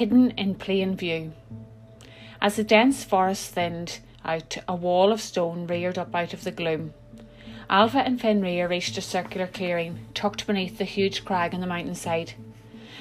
hidden 0.00 0.30
in 0.30 0.54
plain 0.54 0.96
view. 0.96 1.30
As 2.40 2.56
the 2.56 2.64
dense 2.64 3.04
forest 3.04 3.52
thinned 3.52 4.00
out, 4.24 4.56
a 4.66 4.74
wall 4.74 5.12
of 5.12 5.20
stone 5.20 5.66
reared 5.66 5.98
up 5.98 6.14
out 6.14 6.32
of 6.32 6.42
the 6.42 6.50
gloom. 6.50 6.94
Alva 7.68 7.98
and 7.98 8.18
Fenrir 8.18 8.66
reached 8.66 8.96
a 8.96 9.02
circular 9.02 9.46
clearing, 9.46 9.98
tucked 10.14 10.46
beneath 10.46 10.78
the 10.78 10.84
huge 10.84 11.22
crag 11.22 11.52
on 11.52 11.60
the 11.60 11.66
mountainside. 11.66 12.32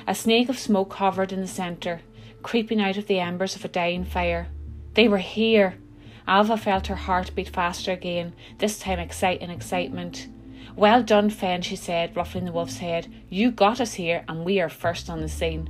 A 0.05 0.13
snake 0.13 0.49
of 0.49 0.59
smoke 0.59 0.91
hovered 0.95 1.31
in 1.31 1.39
the 1.39 1.48
centre, 1.48 2.02
creeping 2.43 2.81
out 2.81 2.98
of 2.98 3.07
the 3.07 3.21
embers 3.21 3.55
of 3.55 3.63
a 3.63 3.70
dying 3.70 4.04
fire. 4.04 4.50
They 4.95 5.07
were 5.07 5.20
here! 5.20 5.77
Alva 6.27 6.57
felt 6.57 6.88
her 6.88 6.95
heart 6.95 7.34
beat 7.34 7.47
faster 7.47 7.93
again, 7.93 8.34
this 8.57 8.77
time 8.77 9.00
exciting 9.00 9.50
excitement. 9.50 10.27
Well 10.75 11.02
done, 11.02 11.29
Fen, 11.29 11.61
she 11.61 11.77
said, 11.77 12.13
ruffling 12.18 12.43
the 12.43 12.52
wolf's 12.52 12.79
head. 12.79 13.07
You 13.29 13.52
got 13.52 13.80
us 13.80 13.94
here, 13.94 14.25
and 14.27 14.44
we 14.44 14.59
are 14.59 14.67
first 14.67 15.09
on 15.09 15.22
the 15.22 15.30
scene. 15.30 15.70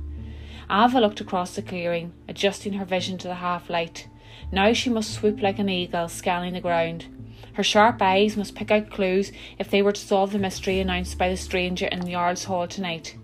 Alva 0.70 1.00
looked 1.00 1.20
across 1.20 1.56
the 1.56 1.62
clearing, 1.62 2.12
adjusting 2.28 2.74
her 2.74 2.84
vision 2.84 3.18
to 3.18 3.26
the 3.26 3.34
half 3.34 3.68
light. 3.68 4.06
Now 4.52 4.72
she 4.72 4.88
must 4.88 5.12
swoop 5.12 5.42
like 5.42 5.58
an 5.58 5.68
eagle, 5.68 6.08
scanning 6.08 6.52
the 6.52 6.60
ground. 6.60 7.06
Her 7.54 7.64
sharp 7.64 8.00
eyes 8.00 8.36
must 8.36 8.54
pick 8.54 8.70
out 8.70 8.88
clues 8.88 9.32
if 9.58 9.68
they 9.68 9.82
were 9.82 9.90
to 9.90 10.00
solve 10.00 10.30
the 10.30 10.38
mystery 10.38 10.78
announced 10.78 11.18
by 11.18 11.28
the 11.28 11.36
stranger 11.36 11.86
in 11.86 11.98
the 11.98 12.12
Jarl's 12.12 12.44
hall 12.44 12.68
tonight. 12.68 13.16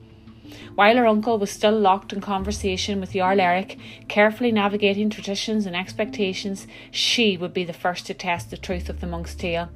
While 0.75 0.97
her 0.97 1.07
uncle 1.07 1.39
was 1.39 1.53
still 1.53 1.79
locked 1.79 2.13
in 2.13 2.21
conversation 2.21 3.01
with 3.01 3.13
Jarl 3.13 3.41
Eric, 3.41 3.79
carefully 4.09 4.51
navigating 4.51 5.09
traditions 5.09 5.67
and 5.67 5.77
expectations, 5.77 6.67
she 6.91 7.37
would 7.37 7.55
be 7.55 7.63
the 7.63 7.73
first 7.73 8.07
to 8.07 8.15
test 8.15 8.51
the 8.51 8.57
truth 8.57 8.89
of 8.89 9.01
the 9.01 9.07
monk's 9.07 9.37
tale. 9.37 9.69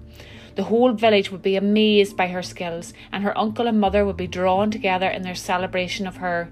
The 0.57 0.65
whole 0.65 0.93
village 0.93 1.31
would 1.31 1.43
be 1.43 1.55
amazed 1.55 2.17
by 2.17 2.27
her 2.27 2.43
skills, 2.43 2.93
and 3.13 3.23
her 3.23 3.39
uncle 3.39 3.69
and 3.69 3.81
mother 3.81 4.05
would 4.05 4.17
be 4.17 4.27
drawn 4.27 4.73
together 4.73 5.09
in 5.09 5.23
their 5.23 5.37
celebration 5.37 6.09
of 6.09 6.17
her. 6.17 6.51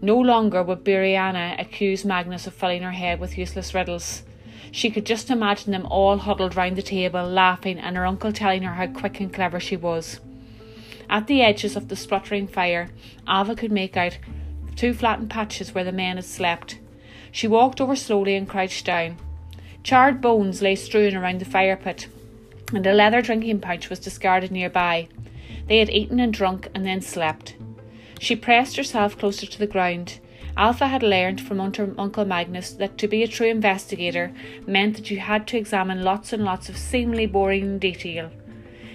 No 0.00 0.16
longer 0.16 0.62
would 0.62 0.84
Buriana 0.84 1.56
accuse 1.58 2.04
Magnus 2.04 2.46
of 2.46 2.54
filling 2.54 2.82
her 2.82 2.92
head 2.92 3.18
with 3.18 3.36
useless 3.36 3.74
riddles. 3.74 4.22
She 4.70 4.90
could 4.90 5.06
just 5.06 5.30
imagine 5.30 5.72
them 5.72 5.86
all 5.86 6.18
huddled 6.18 6.54
round 6.54 6.76
the 6.76 6.82
table, 6.82 7.24
laughing, 7.24 7.78
and 7.78 7.96
her 7.96 8.06
uncle 8.06 8.32
telling 8.32 8.62
her 8.62 8.74
how 8.74 8.86
quick 8.86 9.18
and 9.18 9.32
clever 9.32 9.58
she 9.58 9.76
was. 9.76 10.20
At 11.10 11.26
the 11.26 11.42
edges 11.42 11.74
of 11.74 11.88
the 11.88 11.96
spluttering 11.96 12.46
fire, 12.46 12.90
Alva 13.26 13.56
could 13.56 13.72
make 13.72 13.96
out 13.96 14.18
two 14.76 14.94
flattened 14.94 15.30
patches 15.30 15.74
where 15.74 15.84
the 15.84 15.90
men 15.90 16.16
had 16.16 16.24
slept. 16.24 16.78
She 17.32 17.48
walked 17.48 17.80
over 17.80 17.96
slowly 17.96 18.36
and 18.36 18.48
crouched 18.48 18.86
down. 18.86 19.16
Charred 19.82 20.20
bones 20.20 20.62
lay 20.62 20.76
strewn 20.76 21.16
around 21.16 21.40
the 21.40 21.44
fire 21.44 21.76
pit, 21.76 22.08
and 22.72 22.86
a 22.86 22.92
leather 22.92 23.22
drinking 23.22 23.60
pouch 23.60 23.88
was 23.88 23.98
discarded 23.98 24.52
nearby. 24.52 25.08
They 25.66 25.78
had 25.78 25.90
eaten 25.90 26.20
and 26.20 26.32
drunk 26.32 26.68
and 26.74 26.86
then 26.86 27.00
slept. 27.00 27.56
She 28.18 28.36
pressed 28.36 28.76
herself 28.76 29.16
closer 29.16 29.46
to 29.46 29.58
the 29.58 29.66
ground. 29.66 30.20
Alva 30.56 30.88
had 30.88 31.04
learned 31.04 31.40
from 31.40 31.60
Uncle 31.60 32.24
Magnus 32.24 32.72
that 32.72 32.98
to 32.98 33.06
be 33.06 33.22
a 33.22 33.28
true 33.28 33.46
investigator 33.46 34.32
meant 34.66 34.96
that 34.96 35.10
you 35.10 35.20
had 35.20 35.46
to 35.46 35.56
examine 35.56 36.02
lots 36.02 36.32
and 36.32 36.44
lots 36.44 36.68
of 36.68 36.76
seemingly 36.76 37.26
boring 37.26 37.78
detail. 37.78 38.30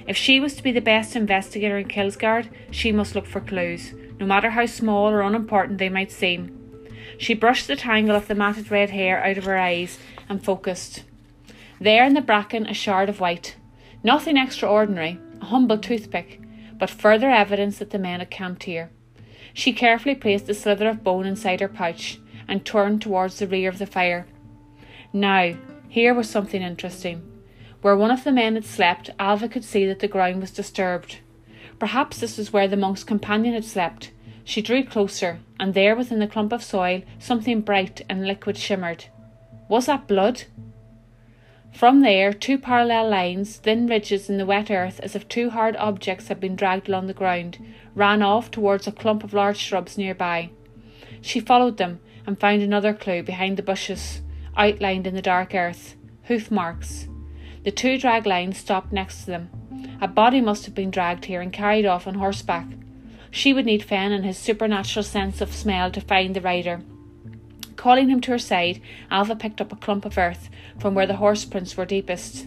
If 0.06 0.18
she 0.18 0.42
was 0.42 0.56
to 0.56 0.64
be 0.64 0.74
the 0.74 0.82
best 0.82 1.16
investigator 1.16 1.78
in 1.78 1.88
Kilsgard, 1.88 2.50
she 2.70 2.92
must 2.92 3.16
look 3.16 3.26
for 3.26 3.40
clues, 3.40 3.94
no 4.20 4.26
matter 4.26 4.50
how 4.50 4.66
small 4.66 5.10
or 5.10 5.22
unimportant 5.22 5.78
they 5.78 5.88
might 5.88 6.12
seem. 6.12 6.60
She 7.18 7.34
brushed 7.34 7.68
the 7.68 7.78
tangle 7.78 8.16
of 8.16 8.28
the 8.28 8.36
matted 8.36 8.70
red 8.70 8.90
hair 8.90 9.24
out 9.24 9.38
of 9.38 9.46
her 9.46 9.58
eyes 9.58 10.00
and 10.28 10.44
focused. 10.44 11.04
There 11.80 12.04
in 12.04 12.14
the 12.14 12.22
bracken, 12.22 12.68
a 12.68 12.74
shard 12.74 13.08
of 13.08 13.22
white. 13.22 13.56
Nothing 14.04 14.36
extraordinary, 14.36 15.18
a 15.42 15.46
humble 15.46 15.78
toothpick, 15.78 16.42
but 16.78 16.90
further 16.90 17.30
evidence 17.30 17.78
that 17.78 17.92
the 17.92 18.00
men 18.00 18.20
had 18.20 18.30
camped 18.30 18.64
here. 18.64 18.92
She 19.54 19.72
carefully 19.72 20.16
placed 20.16 20.48
the 20.48 20.54
slither 20.54 20.90
of 20.90 21.04
bone 21.04 21.26
inside 21.26 21.62
her 21.62 21.68
pouch 21.68 22.20
and 22.48 22.66
turned 22.66 23.02
towards 23.02 23.40
the 23.40 23.48
rear 23.48 23.70
of 23.70 23.78
the 23.78 23.86
fire. 23.86 24.26
Now, 25.14 25.54
here 25.88 26.14
was 26.14 26.30
something 26.30 26.62
interesting. 26.62 27.22
Where 27.82 27.96
one 27.96 28.12
of 28.12 28.24
the 28.24 28.32
men 28.32 28.56
had 28.56 28.66
slept, 28.66 29.12
Alva 29.20 29.48
could 29.48 29.64
see 29.64 29.86
that 29.86 30.00
the 30.00 30.08
ground 30.08 30.42
was 30.42 30.52
disturbed. 30.52 31.20
Perhaps 31.80 32.20
this 32.20 32.38
was 32.38 32.52
where 32.52 32.68
the 32.68 32.78
monk's 32.78 33.04
companion 33.04 33.54
had 33.54 33.66
slept. 33.66 34.12
She 34.44 34.62
drew 34.62 34.84
closer, 34.84 35.40
and 35.60 35.74
there 35.74 35.96
within 35.96 36.20
the 36.20 36.28
clump 36.28 36.52
of 36.52 36.64
soil 36.64 37.02
something 37.20 37.62
bright 37.62 38.02
and 38.10 38.26
liquid 38.26 38.58
shimmered. 38.58 39.06
Was 39.70 39.86
that 39.86 40.08
blood? 40.08 40.44
From 41.74 42.02
there, 42.02 42.32
two 42.32 42.58
parallel 42.58 43.10
lines, 43.10 43.58
thin 43.58 43.88
ridges 43.88 44.30
in 44.30 44.38
the 44.38 44.46
wet 44.46 44.70
earth, 44.70 45.00
as 45.02 45.16
if 45.16 45.28
two 45.28 45.50
hard 45.50 45.76
objects 45.78 46.28
had 46.28 46.40
been 46.40 46.56
dragged 46.56 46.88
along 46.88 47.08
the 47.08 47.14
ground, 47.14 47.58
ran 47.96 48.22
off 48.22 48.52
towards 48.52 48.88
a 48.88 48.92
clump 48.92 49.24
of 49.24 49.34
large 49.34 49.58
shrubs 49.58 49.98
nearby. 49.98 50.50
She 51.22 51.40
followed 51.40 51.78
them 51.78 52.00
and 52.28 52.40
found 52.40 52.62
another 52.62 52.94
clue 52.94 53.24
behind 53.24 53.58
the 53.58 53.64
bushes, 53.64 54.22
outlined 54.56 55.08
in 55.08 55.16
the 55.16 55.22
dark 55.22 55.56
earth 55.56 55.96
hoof 56.26 56.50
marks. 56.50 57.08
The 57.64 57.72
two 57.72 57.98
drag 57.98 58.26
lines 58.26 58.58
stopped 58.58 58.94
next 58.94 59.22
to 59.22 59.32
them. 59.32 59.50
A 60.02 60.08
body 60.08 60.42
must 60.42 60.66
have 60.66 60.76
been 60.76 60.92
dragged 60.92 61.26
here 61.26 61.42
and 61.42 61.52
carried 61.52 61.86
off 61.86 62.08
on 62.08 62.16
horseback. 62.16 62.68
She 63.32 63.54
would 63.54 63.66
need 63.66 63.84
Fen 63.84 64.12
and 64.12 64.26
his 64.26 64.38
supernatural 64.38 65.04
sense 65.04 65.42
of 65.42 65.54
smell 65.54 65.92
to 65.92 66.02
find 66.02 66.36
the 66.36 66.42
rider. 66.42 66.82
Calling 67.76 68.10
him 68.10 68.22
to 68.22 68.32
her 68.32 68.40
side, 68.40 68.80
Alva 69.10 69.36
picked 69.36 69.60
up 69.60 69.72
a 69.72 69.78
clump 69.78 70.06
of 70.06 70.18
earth 70.18 70.50
from 70.84 70.96
where 70.96 71.08
the 71.08 71.16
horse 71.16 71.46
prints 71.46 71.78
were 71.78 71.86
deepest. 71.86 72.46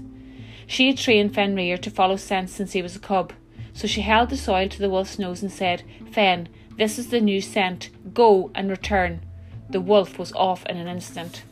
She 0.66 0.88
had 0.88 0.98
trained 0.98 1.34
Fenrir 1.34 1.78
to 1.78 1.90
follow 1.90 2.16
scent 2.16 2.50
since 2.50 2.74
he 2.74 2.82
was 2.82 2.94
a 2.94 2.98
cub, 2.98 3.32
so 3.72 3.86
she 3.86 4.02
held 4.02 4.28
the 4.28 4.36
soil 4.36 4.68
to 4.68 4.78
the 4.78 4.90
wolf's 4.90 5.18
nose 5.18 5.40
and 5.40 5.50
said, 5.50 5.84
Fen, 6.12 6.50
this 6.76 6.98
is 6.98 7.08
the 7.08 7.22
new 7.22 7.40
scent. 7.40 7.88
Go 8.12 8.50
and 8.54 8.68
return. 8.68 9.22
The 9.70 9.80
wolf 9.80 10.18
was 10.18 10.34
off 10.34 10.66
in 10.66 10.76
an 10.76 10.86
instant. 10.86 11.44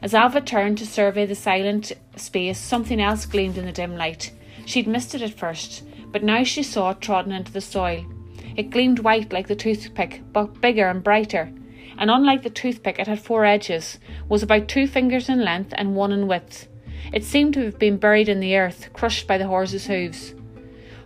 As 0.00 0.14
Alva 0.14 0.40
turned 0.40 0.78
to 0.78 0.86
survey 0.86 1.26
the 1.26 1.34
silent 1.34 1.90
space, 2.14 2.60
something 2.60 3.00
else 3.00 3.26
gleamed 3.26 3.58
in 3.58 3.66
the 3.66 3.72
dim 3.72 3.96
light. 3.96 4.30
She'd 4.64 4.86
missed 4.86 5.12
it 5.16 5.22
at 5.22 5.34
first, 5.34 5.82
but 6.12 6.22
now 6.22 6.44
she 6.44 6.62
saw 6.62 6.90
it 6.90 7.00
trodden 7.00 7.32
into 7.32 7.50
the 7.50 7.60
soil. 7.60 8.06
It 8.54 8.70
gleamed 8.70 9.00
white 9.00 9.32
like 9.32 9.48
the 9.48 9.56
toothpick, 9.56 10.22
but 10.32 10.60
bigger 10.60 10.88
and 10.88 11.02
brighter 11.02 11.52
and 11.98 12.10
unlike 12.10 12.42
the 12.42 12.50
toothpick, 12.50 12.98
it 12.98 13.06
had 13.06 13.20
four 13.20 13.44
edges, 13.44 13.98
was 14.28 14.42
about 14.42 14.68
two 14.68 14.86
fingers 14.86 15.28
in 15.28 15.44
length 15.44 15.72
and 15.76 15.96
one 15.96 16.12
in 16.12 16.26
width. 16.26 16.68
It 17.12 17.24
seemed 17.24 17.54
to 17.54 17.64
have 17.64 17.78
been 17.78 17.96
buried 17.96 18.28
in 18.28 18.40
the 18.40 18.56
earth, 18.56 18.90
crushed 18.92 19.26
by 19.26 19.38
the 19.38 19.46
horse's 19.46 19.86
hooves. 19.86 20.34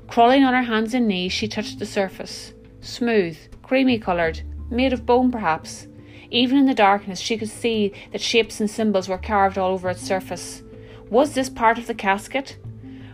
Crawling 0.09 0.45
on 0.45 0.55
her 0.55 0.63
hands 0.63 0.95
and 0.95 1.07
knees, 1.07 1.33
she 1.33 1.47
touched 1.47 1.79
the 1.79 1.87
surface. 1.87 2.53
Smooth, 2.81 3.39
creamy 3.63 3.99
coloured, 3.99 4.43
made 4.71 4.93
of 4.93 5.07
bone 5.07 5.31
perhaps. 5.31 5.87
Even 6.31 6.59
in 6.59 6.67
the 6.67 6.75
darkness, 6.75 7.21
she 7.21 7.37
could 7.37 7.49
see 7.49 7.93
that 8.13 8.21
shapes 8.21 8.61
and 8.61 8.71
symbols 8.71 9.09
were 9.09 9.19
carved 9.19 9.59
all 9.59 9.73
over 9.73 9.91
its 9.91 10.03
surface. 10.03 10.63
Was 11.11 11.35
this 11.35 11.51
part 11.51 11.79
of 11.79 11.87
the 11.87 11.95
casket? 11.95 12.57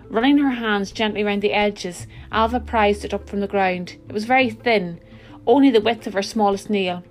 Running 0.08 0.38
her 0.38 0.50
hands 0.50 0.92
gently 0.92 1.24
round 1.24 1.42
the 1.42 1.52
edges, 1.52 2.06
Alva 2.30 2.60
prized 2.60 3.04
it 3.04 3.12
up 3.12 3.28
from 3.28 3.40
the 3.40 3.48
ground. 3.48 3.96
It 4.08 4.12
was 4.12 4.24
very 4.24 4.50
thin, 4.50 5.00
only 5.46 5.70
the 5.70 5.80
width 5.80 6.06
of 6.06 6.12
her 6.12 6.22
smallest 6.22 6.70
nail. 6.70 7.02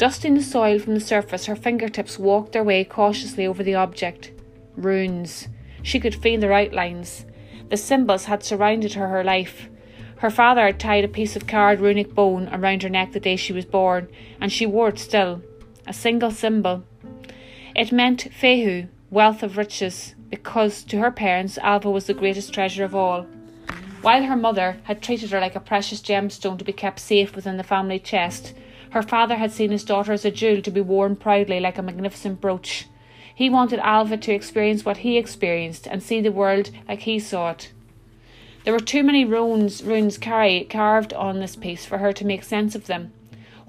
Dusting 0.00 0.34
the 0.34 0.42
soil 0.42 0.78
from 0.78 0.94
the 0.94 1.00
surface, 1.00 1.44
her 1.44 1.54
fingertips 1.54 2.18
walked 2.18 2.52
their 2.52 2.64
way 2.64 2.84
cautiously 2.84 3.46
over 3.46 3.62
the 3.62 3.74
object. 3.74 4.32
Runes. 4.74 5.48
She 5.82 6.00
could 6.00 6.14
feel 6.14 6.40
their 6.40 6.54
outlines. 6.54 7.26
The 7.68 7.76
symbols 7.76 8.24
had 8.24 8.42
surrounded 8.42 8.94
her 8.94 9.08
her 9.08 9.22
life. 9.22 9.68
Her 10.20 10.30
father 10.30 10.64
had 10.64 10.80
tied 10.80 11.04
a 11.04 11.08
piece 11.08 11.36
of 11.36 11.46
carved 11.46 11.82
runic 11.82 12.14
bone 12.14 12.48
around 12.50 12.82
her 12.82 12.88
neck 12.88 13.12
the 13.12 13.20
day 13.20 13.36
she 13.36 13.52
was 13.52 13.66
born, 13.66 14.08
and 14.40 14.50
she 14.50 14.64
wore 14.64 14.88
it 14.88 14.98
still. 14.98 15.42
A 15.86 15.92
single 15.92 16.30
symbol. 16.30 16.82
It 17.76 17.92
meant 17.92 18.28
Fehu, 18.30 18.88
wealth 19.10 19.42
of 19.42 19.58
riches, 19.58 20.14
because 20.30 20.82
to 20.84 20.96
her 21.00 21.10
parents 21.10 21.58
Alva 21.58 21.90
was 21.90 22.06
the 22.06 22.14
greatest 22.14 22.54
treasure 22.54 22.84
of 22.84 22.94
all. 22.94 23.26
While 24.00 24.22
her 24.22 24.36
mother 24.36 24.78
had 24.84 25.02
treated 25.02 25.30
her 25.32 25.40
like 25.40 25.56
a 25.56 25.60
precious 25.60 26.00
gemstone 26.00 26.56
to 26.56 26.64
be 26.64 26.72
kept 26.72 27.00
safe 27.00 27.36
within 27.36 27.58
the 27.58 27.62
family 27.62 27.98
chest, 27.98 28.54
her 28.90 29.02
father 29.02 29.36
had 29.36 29.52
seen 29.52 29.70
his 29.70 29.84
daughter 29.84 30.12
as 30.12 30.24
a 30.24 30.30
jewel 30.30 30.60
to 30.62 30.70
be 30.70 30.80
worn 30.80 31.16
proudly 31.16 31.60
like 31.60 31.78
a 31.78 31.82
magnificent 31.82 32.40
brooch. 32.40 32.86
He 33.34 33.48
wanted 33.48 33.78
Alva 33.80 34.16
to 34.16 34.32
experience 34.32 34.84
what 34.84 34.98
he 34.98 35.16
experienced 35.16 35.86
and 35.86 36.02
see 36.02 36.20
the 36.20 36.32
world 36.32 36.70
like 36.88 37.00
he 37.00 37.18
saw 37.18 37.50
it. 37.50 37.72
There 38.64 38.74
were 38.74 38.80
too 38.80 39.02
many 39.02 39.24
runes, 39.24 39.82
runes 39.82 40.18
carved 40.18 41.14
on 41.14 41.40
this 41.40 41.56
piece 41.56 41.86
for 41.86 41.98
her 41.98 42.12
to 42.12 42.26
make 42.26 42.42
sense 42.42 42.74
of 42.74 42.86
them. 42.86 43.12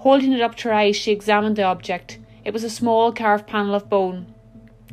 Holding 0.00 0.32
it 0.32 0.42
up 0.42 0.56
to 0.56 0.68
her 0.68 0.74
eyes, 0.74 0.96
she 0.96 1.12
examined 1.12 1.56
the 1.56 1.62
object. 1.62 2.18
It 2.44 2.52
was 2.52 2.64
a 2.64 2.70
small 2.70 3.12
carved 3.12 3.46
panel 3.46 3.74
of 3.74 3.88
bone. 3.88 4.34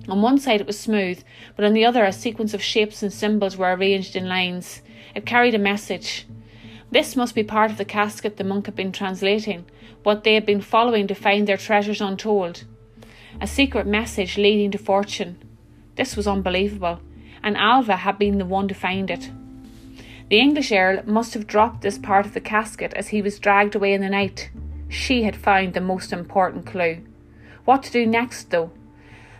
On 0.07 0.21
one 0.21 0.37
side 0.37 0.61
it 0.61 0.67
was 0.67 0.79
smooth, 0.79 1.23
but 1.55 1.65
on 1.65 1.73
the 1.73 1.83
other 1.83 2.05
a 2.05 2.13
sequence 2.13 2.53
of 2.53 2.63
shapes 2.63 3.03
and 3.03 3.11
symbols 3.11 3.57
were 3.57 3.73
arranged 3.73 4.15
in 4.15 4.29
lines. 4.29 4.81
It 5.13 5.25
carried 5.25 5.55
a 5.55 5.59
message. 5.59 6.25
This 6.91 7.15
must 7.15 7.35
be 7.35 7.43
part 7.43 7.69
of 7.69 7.77
the 7.77 7.85
casket 7.85 8.37
the 8.37 8.43
monk 8.43 8.65
had 8.65 8.75
been 8.75 8.91
translating, 8.91 9.65
what 10.03 10.23
they 10.23 10.33
had 10.33 10.45
been 10.45 10.61
following 10.61 11.07
to 11.07 11.15
find 11.15 11.47
their 11.47 11.57
treasures 11.57 12.01
untold. 12.01 12.63
A 13.39 13.45
secret 13.47 13.85
message 13.85 14.37
leading 14.37 14.71
to 14.71 14.77
fortune. 14.77 15.37
This 15.95 16.17
was 16.17 16.27
unbelievable, 16.27 16.99
and 17.43 17.55
Alva 17.55 17.97
had 17.97 18.17
been 18.17 18.39
the 18.39 18.45
one 18.45 18.67
to 18.67 18.73
find 18.73 19.11
it. 19.11 19.29
The 20.29 20.39
English 20.39 20.71
Earl 20.71 21.03
must 21.05 21.33
have 21.35 21.47
dropped 21.47 21.81
this 21.81 21.97
part 21.97 22.25
of 22.25 22.33
the 22.33 22.41
casket 22.41 22.93
as 22.95 23.09
he 23.09 23.21
was 23.21 23.39
dragged 23.39 23.75
away 23.75 23.93
in 23.93 24.01
the 24.01 24.09
night. 24.09 24.49
She 24.87 25.23
had 25.23 25.35
found 25.35 25.73
the 25.73 25.81
most 25.81 26.11
important 26.11 26.65
clue. 26.65 27.03
What 27.65 27.83
to 27.83 27.91
do 27.91 28.07
next, 28.07 28.49
though? 28.49 28.71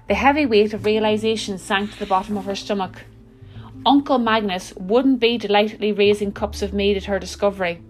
The 0.08 0.16
heavy 0.16 0.46
weight 0.46 0.74
of 0.74 0.86
realization 0.86 1.58
sank 1.58 1.94
to 1.94 2.00
the 2.00 2.06
bottom 2.06 2.38
of 2.38 2.46
her 2.46 2.56
stomach. 2.56 3.04
Uncle 3.86 4.18
Magnus 4.18 4.74
wouldn't 4.76 5.22
be 5.22 5.38
delightedly 5.38 5.94
raising 5.94 6.34
cups 6.34 6.62
of 6.62 6.74
mead 6.74 6.98
at 6.98 7.06
her 7.06 7.18
discovery. 7.18 7.82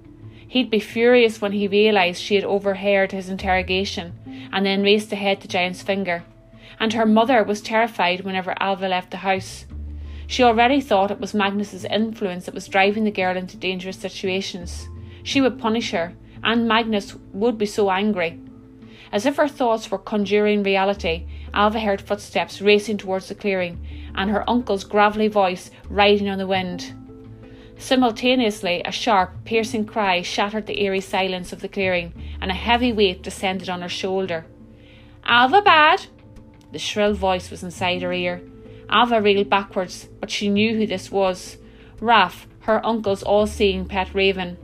He'd 0.48 0.70
be 0.70 0.80
furious 0.80 1.42
when 1.42 1.52
he 1.52 1.68
realised 1.68 2.22
she 2.22 2.36
had 2.36 2.44
overheard 2.44 3.12
his 3.12 3.28
interrogation 3.28 4.14
and 4.54 4.66
then 4.66 4.84
raised 4.84 5.12
ahead 5.12 5.42
the 5.42 5.48
giant's 5.48 5.82
finger. 5.82 6.24
And 6.80 6.94
her 6.94 7.06
mother 7.08 7.44
was 7.44 7.62
terrified 7.62 8.22
whenever 8.22 8.54
Alva 8.60 8.88
left 8.88 9.12
the 9.12 9.18
house. 9.18 9.66
She 10.28 10.44
already 10.44 10.80
thought 10.80 11.10
it 11.10 11.20
was 11.20 11.34
Magnus's 11.34 11.86
influence 11.86 12.46
that 12.46 12.54
was 12.54 12.68
driving 12.68 13.04
the 13.04 13.12
girl 13.12 13.36
into 13.36 13.58
dangerous 13.58 13.98
situations. 13.98 14.88
She 15.24 15.42
would 15.42 15.58
punish 15.58 15.90
her, 15.90 16.14
and 16.44 16.68
Magnus 16.68 17.16
would 17.34 17.58
be 17.58 17.66
so 17.66 17.90
angry. 17.90 18.40
As 19.12 19.26
if 19.26 19.38
her 19.38 19.48
thoughts 19.48 19.90
were 19.90 19.98
conjuring 19.98 20.62
reality, 20.62 21.26
Alva 21.52 21.80
heard 21.80 22.00
footsteps 22.00 22.62
racing 22.62 23.00
towards 23.00 23.28
the 23.28 23.34
clearing, 23.34 23.84
and 24.20 24.30
her 24.30 24.48
uncle's 24.50 24.84
gravelly 24.84 25.30
voice 25.30 25.72
riding 25.90 26.28
on 26.28 26.38
the 26.38 26.46
wind. 26.46 26.94
Simultaneously, 27.78 28.82
a 28.84 28.92
sharp, 28.92 29.32
piercing 29.46 29.86
cry 29.86 30.22
shattered 30.22 30.68
the 30.68 30.84
eerie 30.84 31.00
silence 31.00 31.54
of 31.54 31.62
the 31.62 31.70
clearing, 31.70 32.14
and 32.42 32.52
a 32.52 32.54
heavy 32.54 32.92
weight 32.92 33.24
descended 33.24 33.70
on 33.70 33.82
her 33.82 33.90
shoulder. 33.90 34.46
Alva 35.24 35.62
bad! 35.62 36.08
The 36.74 36.80
shrill 36.80 37.14
voice 37.14 37.50
was 37.50 37.64
inside 37.64 38.02
her 38.02 38.12
ear. 38.12 38.42
Alva 38.90 39.22
reeled 39.22 39.50
backwards, 39.50 40.10
but 40.20 40.30
she 40.30 40.50
knew 40.50 40.76
who 40.76 40.86
this 40.86 41.10
was. 41.10 41.58
Raff, 42.02 42.46
her 42.62 42.86
uncle's 42.86 43.24
all 43.24 43.48
seeing 43.48 43.86
pet 43.86 44.14
raven. 44.14 44.58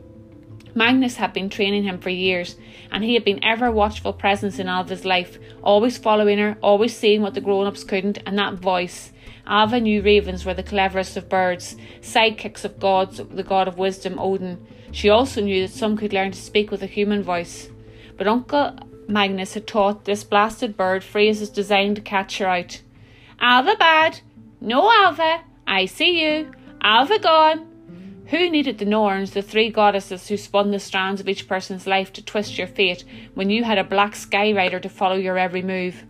Magnus 0.73 1.15
had 1.15 1.31
been 1.31 1.49
training 1.49 1.83
him 1.83 1.99
for 1.99 2.09
years, 2.09 2.57
and 2.91 3.05
he 3.05 3.13
had 3.13 3.23
been 3.23 3.41
ever 3.41 3.71
watchful 3.71 4.11
presence 4.11 4.59
in 4.59 4.67
Alva's 4.67 5.05
life, 5.05 5.39
always 5.63 5.97
following 5.97 6.39
her, 6.39 6.57
always 6.61 6.93
seeing 6.93 7.21
what 7.21 7.33
the 7.33 7.39
grown 7.39 7.65
ups 7.65 7.85
couldn't, 7.85 8.17
and 8.25 8.37
that 8.37 8.55
voice. 8.55 9.13
Alva 9.47 9.79
knew 9.79 10.01
ravens 10.01 10.45
were 10.45 10.53
the 10.53 10.63
cleverest 10.63 11.17
of 11.17 11.29
birds, 11.29 11.75
sidekicks 12.01 12.65
of 12.65 12.79
gods, 12.79 13.21
the 13.29 13.43
god 13.43 13.67
of 13.67 13.77
wisdom, 13.77 14.17
Odin. 14.19 14.65
She 14.91 15.09
also 15.09 15.41
knew 15.41 15.67
that 15.67 15.73
some 15.73 15.97
could 15.97 16.13
learn 16.13 16.31
to 16.31 16.41
speak 16.41 16.71
with 16.71 16.81
a 16.81 16.87
human 16.87 17.21
voice. 17.21 17.69
But 18.17 18.27
Uncle 18.27 18.75
Magnus 19.07 19.53
had 19.53 19.67
taught 19.67 20.05
this 20.05 20.23
blasted 20.23 20.75
bird 20.75 21.03
phrases 21.03 21.49
designed 21.49 21.97
to 21.97 22.01
catch 22.01 22.37
her 22.39 22.47
out. 22.47 22.81
Alva 23.39 23.75
bad. 23.77 24.21
No, 24.61 24.89
Alva. 24.91 25.43
I 25.67 25.85
see 25.85 26.23
you. 26.23 26.51
Alva 26.81 27.19
gone. 27.19 27.67
Who 28.27 28.49
needed 28.49 28.79
the 28.79 28.85
Norns, 28.85 29.31
the 29.31 29.43
three 29.43 29.69
goddesses 29.69 30.27
who 30.27 30.37
spun 30.37 30.71
the 30.71 30.79
strands 30.79 31.21
of 31.21 31.29
each 31.29 31.47
person's 31.47 31.85
life 31.85 32.11
to 32.13 32.23
twist 32.23 32.57
your 32.57 32.65
fate, 32.65 33.03
when 33.35 33.51
you 33.51 33.63
had 33.63 33.77
a 33.77 33.83
black 33.83 34.15
sky 34.15 34.51
rider 34.51 34.79
to 34.79 34.89
follow 34.89 35.15
your 35.15 35.37
every 35.37 35.61
move? 35.61 36.05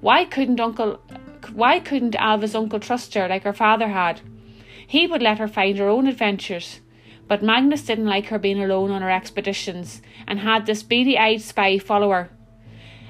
Why 0.00 0.26
couldn't 0.26 0.60
Uncle 0.60 1.00
why 1.46 1.80
couldn't 1.80 2.14
Alva's 2.16 2.54
uncle 2.54 2.80
trust 2.80 3.14
her 3.14 3.28
like 3.28 3.44
her 3.44 3.52
father 3.52 3.88
had? 3.88 4.20
He 4.86 5.06
would 5.06 5.22
let 5.22 5.38
her 5.38 5.48
find 5.48 5.78
her 5.78 5.88
own 5.88 6.06
adventures. 6.06 6.80
But 7.26 7.42
Magnus 7.42 7.82
didn't 7.82 8.06
like 8.06 8.26
her 8.26 8.38
being 8.38 8.62
alone 8.62 8.90
on 8.90 9.02
her 9.02 9.10
expeditions, 9.10 10.02
and 10.26 10.40
had 10.40 10.66
this 10.66 10.82
beady 10.82 11.18
eyed 11.18 11.40
spy 11.40 11.78
follow 11.78 12.10
her. 12.10 12.30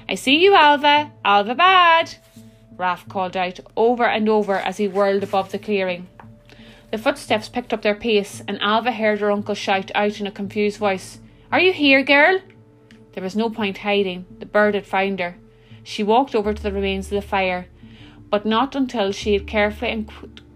I 0.07 0.15
see 0.15 0.37
you, 0.37 0.55
Alva. 0.55 1.11
Alva 1.23 1.55
bad. 1.55 2.15
Raff 2.77 3.07
called 3.07 3.35
out 3.35 3.59
over 3.75 4.05
and 4.05 4.29
over 4.29 4.55
as 4.55 4.77
he 4.77 4.87
whirled 4.87 5.23
above 5.23 5.51
the 5.51 5.59
clearing. 5.59 6.07
The 6.91 6.97
footsteps 6.97 7.49
picked 7.49 7.73
up 7.73 7.81
their 7.81 7.95
pace, 7.95 8.41
and 8.47 8.61
Alva 8.61 8.91
heard 8.91 9.19
her 9.19 9.31
uncle 9.31 9.55
shout 9.55 9.91
out 9.95 10.19
in 10.19 10.27
a 10.27 10.31
confused 10.31 10.77
voice, 10.77 11.19
Are 11.51 11.59
you 11.59 11.73
here, 11.73 12.03
girl? 12.03 12.39
There 13.13 13.23
was 13.23 13.35
no 13.35 13.49
point 13.49 13.79
hiding. 13.79 14.25
The 14.39 14.45
bird 14.45 14.75
had 14.75 14.85
found 14.85 15.19
her. 15.19 15.35
She 15.83 16.03
walked 16.03 16.35
over 16.35 16.53
to 16.53 16.63
the 16.63 16.71
remains 16.71 17.07
of 17.07 17.21
the 17.21 17.21
fire, 17.21 17.67
but 18.29 18.45
not 18.45 18.75
until 18.75 19.11
she 19.11 19.33
had 19.33 19.47
carefully 19.47 19.91
and 19.91 20.09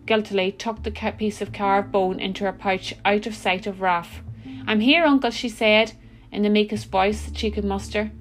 guiltily 0.06 0.52
tucked 0.52 0.84
the 0.84 1.14
piece 1.18 1.42
of 1.42 1.54
carved 1.54 1.92
bone 1.92 2.20
into 2.20 2.44
her 2.44 2.54
pouch 2.54 2.94
out 3.06 3.26
of 3.26 3.36
sight 3.36 3.68
of 3.68 3.82
Raff. 3.82 4.22
I'm 4.66 4.80
here, 4.80 5.06
uncle, 5.06 5.32
she 5.32 5.50
said, 5.50 5.94
in 6.32 6.44
the 6.44 6.50
meekest 6.50 6.88
voice 6.88 7.26
that 7.26 7.38
she 7.38 7.52
could 7.52 7.66
muster. 7.66 8.12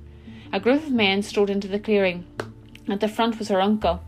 A 0.53 0.61
group 0.61 0.83
of 0.85 0.93
men 0.93 1.23
strode 1.23 1.50
into 1.50 1.69
the 1.69 1.79
clearing. 1.79 2.27
At 2.89 3.00
the 3.00 3.09
front 3.09 3.39
was 3.39 3.49
her 3.49 3.61
uncle. 3.61 4.00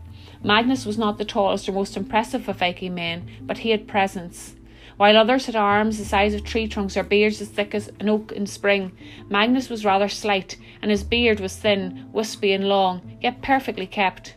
Magnus 0.43 0.85
was 0.85 0.97
not 0.97 1.17
the 1.17 1.25
tallest 1.25 1.69
or 1.69 1.71
most 1.71 1.95
impressive 1.95 2.49
of 2.49 2.57
Viking 2.57 2.95
men, 2.95 3.27
but 3.41 3.59
he 3.59 3.69
had 3.69 3.87
presence. 3.87 4.55
While 4.97 5.17
others 5.17 5.45
had 5.45 5.55
arms 5.55 5.97
the 5.97 6.05
size 6.05 6.33
of 6.33 6.43
tree 6.43 6.67
trunks 6.67 6.97
or 6.97 7.03
beards 7.03 7.41
as 7.41 7.49
thick 7.49 7.73
as 7.73 7.91
an 7.99 8.09
oak 8.09 8.31
in 8.31 8.45
spring, 8.45 8.91
Magnus 9.29 9.69
was 9.69 9.85
rather 9.85 10.09
slight, 10.09 10.57
and 10.81 10.91
his 10.91 11.03
beard 11.03 11.39
was 11.39 11.55
thin, 11.55 12.07
wispy, 12.11 12.53
and 12.53 12.67
long, 12.67 13.17
yet 13.21 13.41
perfectly 13.41 13.87
kept. 13.87 14.35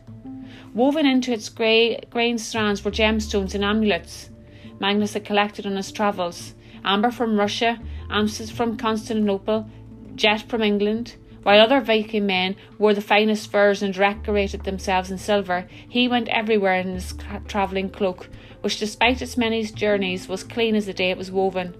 Woven 0.75 1.05
into 1.05 1.31
its 1.31 1.47
grey 1.47 2.01
grain 2.09 2.37
strands 2.37 2.83
were 2.83 2.91
gemstones 2.91 3.55
and 3.55 3.63
amulets 3.63 4.29
Magnus 4.77 5.13
had 5.13 5.23
collected 5.23 5.65
on 5.65 5.77
his 5.77 5.89
travels 5.89 6.53
amber 6.83 7.11
from 7.11 7.39
Russia, 7.39 7.79
amethyst 8.09 8.51
from 8.51 8.75
Constantinople, 8.75 9.69
jet 10.15 10.41
from 10.41 10.61
England. 10.61 11.15
While 11.43 11.61
other 11.61 11.79
Viking 11.79 12.25
men 12.25 12.57
wore 12.77 12.93
the 12.93 12.99
finest 12.99 13.49
furs 13.49 13.81
and 13.81 13.93
decorated 13.93 14.65
themselves 14.65 15.09
in 15.09 15.17
silver, 15.17 15.65
he 15.87 16.09
went 16.09 16.27
everywhere 16.27 16.75
in 16.75 16.89
his 16.89 17.13
travelling 17.47 17.89
cloak, 17.89 18.27
which, 18.59 18.77
despite 18.77 19.21
its 19.21 19.37
many 19.37 19.63
journeys, 19.63 20.27
was 20.27 20.43
clean 20.43 20.75
as 20.75 20.87
the 20.87 20.93
day 20.93 21.09
it 21.09 21.17
was 21.17 21.31
woven. 21.31 21.73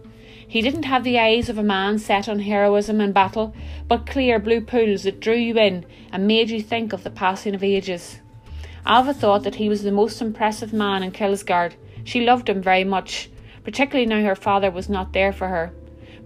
He 0.47 0.61
didn't 0.61 0.83
have 0.83 1.03
the 1.03 1.19
eyes 1.19 1.49
of 1.49 1.57
a 1.57 1.63
man 1.63 1.99
set 1.99 2.29
on 2.29 2.39
heroism 2.39 3.01
and 3.01 3.13
battle, 3.13 3.53
but 3.89 4.07
clear 4.07 4.39
blue 4.39 4.61
pools 4.61 5.03
that 5.03 5.19
drew 5.19 5.35
you 5.35 5.57
in 5.57 5.85
and 6.13 6.25
made 6.25 6.49
you 6.49 6.61
think 6.61 6.93
of 6.93 7.03
the 7.03 7.09
passing 7.09 7.53
of 7.53 7.63
ages. 7.63 8.21
Alva 8.85 9.13
thought 9.13 9.43
that 9.43 9.55
he 9.55 9.67
was 9.67 9.81
the 9.81 9.91
most 9.91 10.21
impressive 10.21 10.71
man 10.71 11.01
in 11.01 11.11
Kilsgard. 11.11 11.73
She 12.03 12.21
loved 12.21 12.49
him 12.49 12.61
very 12.61 12.83
much, 12.83 13.29
particularly 13.63 14.05
now 14.05 14.23
her 14.23 14.35
father 14.35 14.69
was 14.69 14.89
not 14.89 15.13
there 15.13 15.33
for 15.33 15.47
her. 15.47 15.73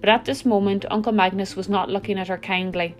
But 0.01 0.09
at 0.09 0.25
this 0.25 0.45
moment, 0.45 0.85
Uncle 0.91 1.13
Magnus 1.13 1.55
was 1.55 1.69
not 1.69 1.89
looking 1.89 2.19
at 2.19 2.27
her 2.27 2.37
kindly. 2.37 2.95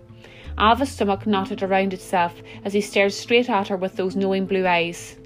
Alva's 0.56 0.90
stomach 0.90 1.26
knotted 1.26 1.62
around 1.62 1.92
itself 1.92 2.40
as 2.64 2.72
he 2.72 2.80
stared 2.80 3.12
straight 3.12 3.50
at 3.50 3.68
her 3.68 3.76
with 3.76 3.96
those 3.96 4.16
knowing 4.16 4.46
blue 4.46 4.66
eyes. 4.66 5.16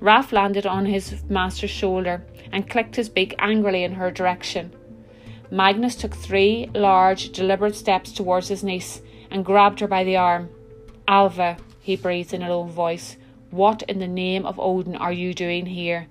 Raff 0.00 0.32
landed 0.32 0.66
on 0.66 0.86
his 0.86 1.22
master's 1.28 1.70
shoulder 1.70 2.24
and 2.52 2.70
clicked 2.70 2.96
his 2.96 3.08
beak 3.08 3.34
angrily 3.38 3.84
in 3.84 3.94
her 3.94 4.10
direction. 4.10 4.72
Magnus 5.50 5.96
took 5.96 6.14
three 6.14 6.70
large, 6.74 7.30
deliberate 7.30 7.74
steps 7.74 8.12
towards 8.12 8.48
his 8.48 8.62
niece 8.62 9.02
and 9.30 9.44
grabbed 9.44 9.80
her 9.80 9.88
by 9.88 10.04
the 10.04 10.16
arm. 10.16 10.48
Alva, 11.08 11.56
he 11.80 11.96
breathed 11.96 12.32
in 12.32 12.42
a 12.42 12.48
low 12.48 12.64
voice, 12.64 13.16
what 13.50 13.82
in 13.82 13.98
the 13.98 14.06
name 14.06 14.46
of 14.46 14.60
Odin 14.60 14.94
are 14.94 15.12
you 15.12 15.34
doing 15.34 15.66
here? 15.66 16.06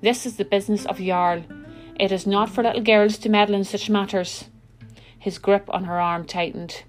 This 0.00 0.26
is 0.26 0.36
the 0.36 0.44
business 0.44 0.84
of 0.86 0.98
Jarl. 0.98 1.44
It 1.98 2.10
is 2.10 2.26
not 2.26 2.50
for 2.50 2.64
little 2.64 2.82
girls 2.82 3.18
to 3.18 3.28
meddle 3.28 3.54
in 3.54 3.64
such 3.64 3.88
matters. 3.88 4.46
His 5.18 5.38
grip 5.38 5.68
on 5.68 5.84
her 5.84 6.00
arm 6.00 6.24
tightened. 6.24 6.82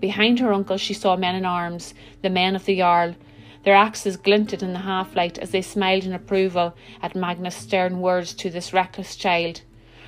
Behind 0.00 0.38
her 0.40 0.52
uncle, 0.52 0.76
she 0.76 0.92
saw 0.92 1.16
men 1.16 1.34
in 1.34 1.46
arms, 1.46 1.94
the 2.20 2.28
men 2.28 2.54
of 2.54 2.66
the 2.66 2.76
Jarl. 2.76 3.14
Their 3.62 3.74
axes 3.74 4.16
glinted 4.16 4.62
in 4.62 4.74
the 4.74 4.80
half 4.80 5.16
light 5.16 5.38
as 5.38 5.50
they 5.50 5.62
smiled 5.62 6.04
in 6.04 6.12
approval 6.12 6.74
at 7.00 7.16
Magnus' 7.16 7.56
stern 7.56 8.00
words 8.00 8.34
to 8.34 8.50
this 8.50 8.72
reckless 8.72 9.16
child. 9.16 9.62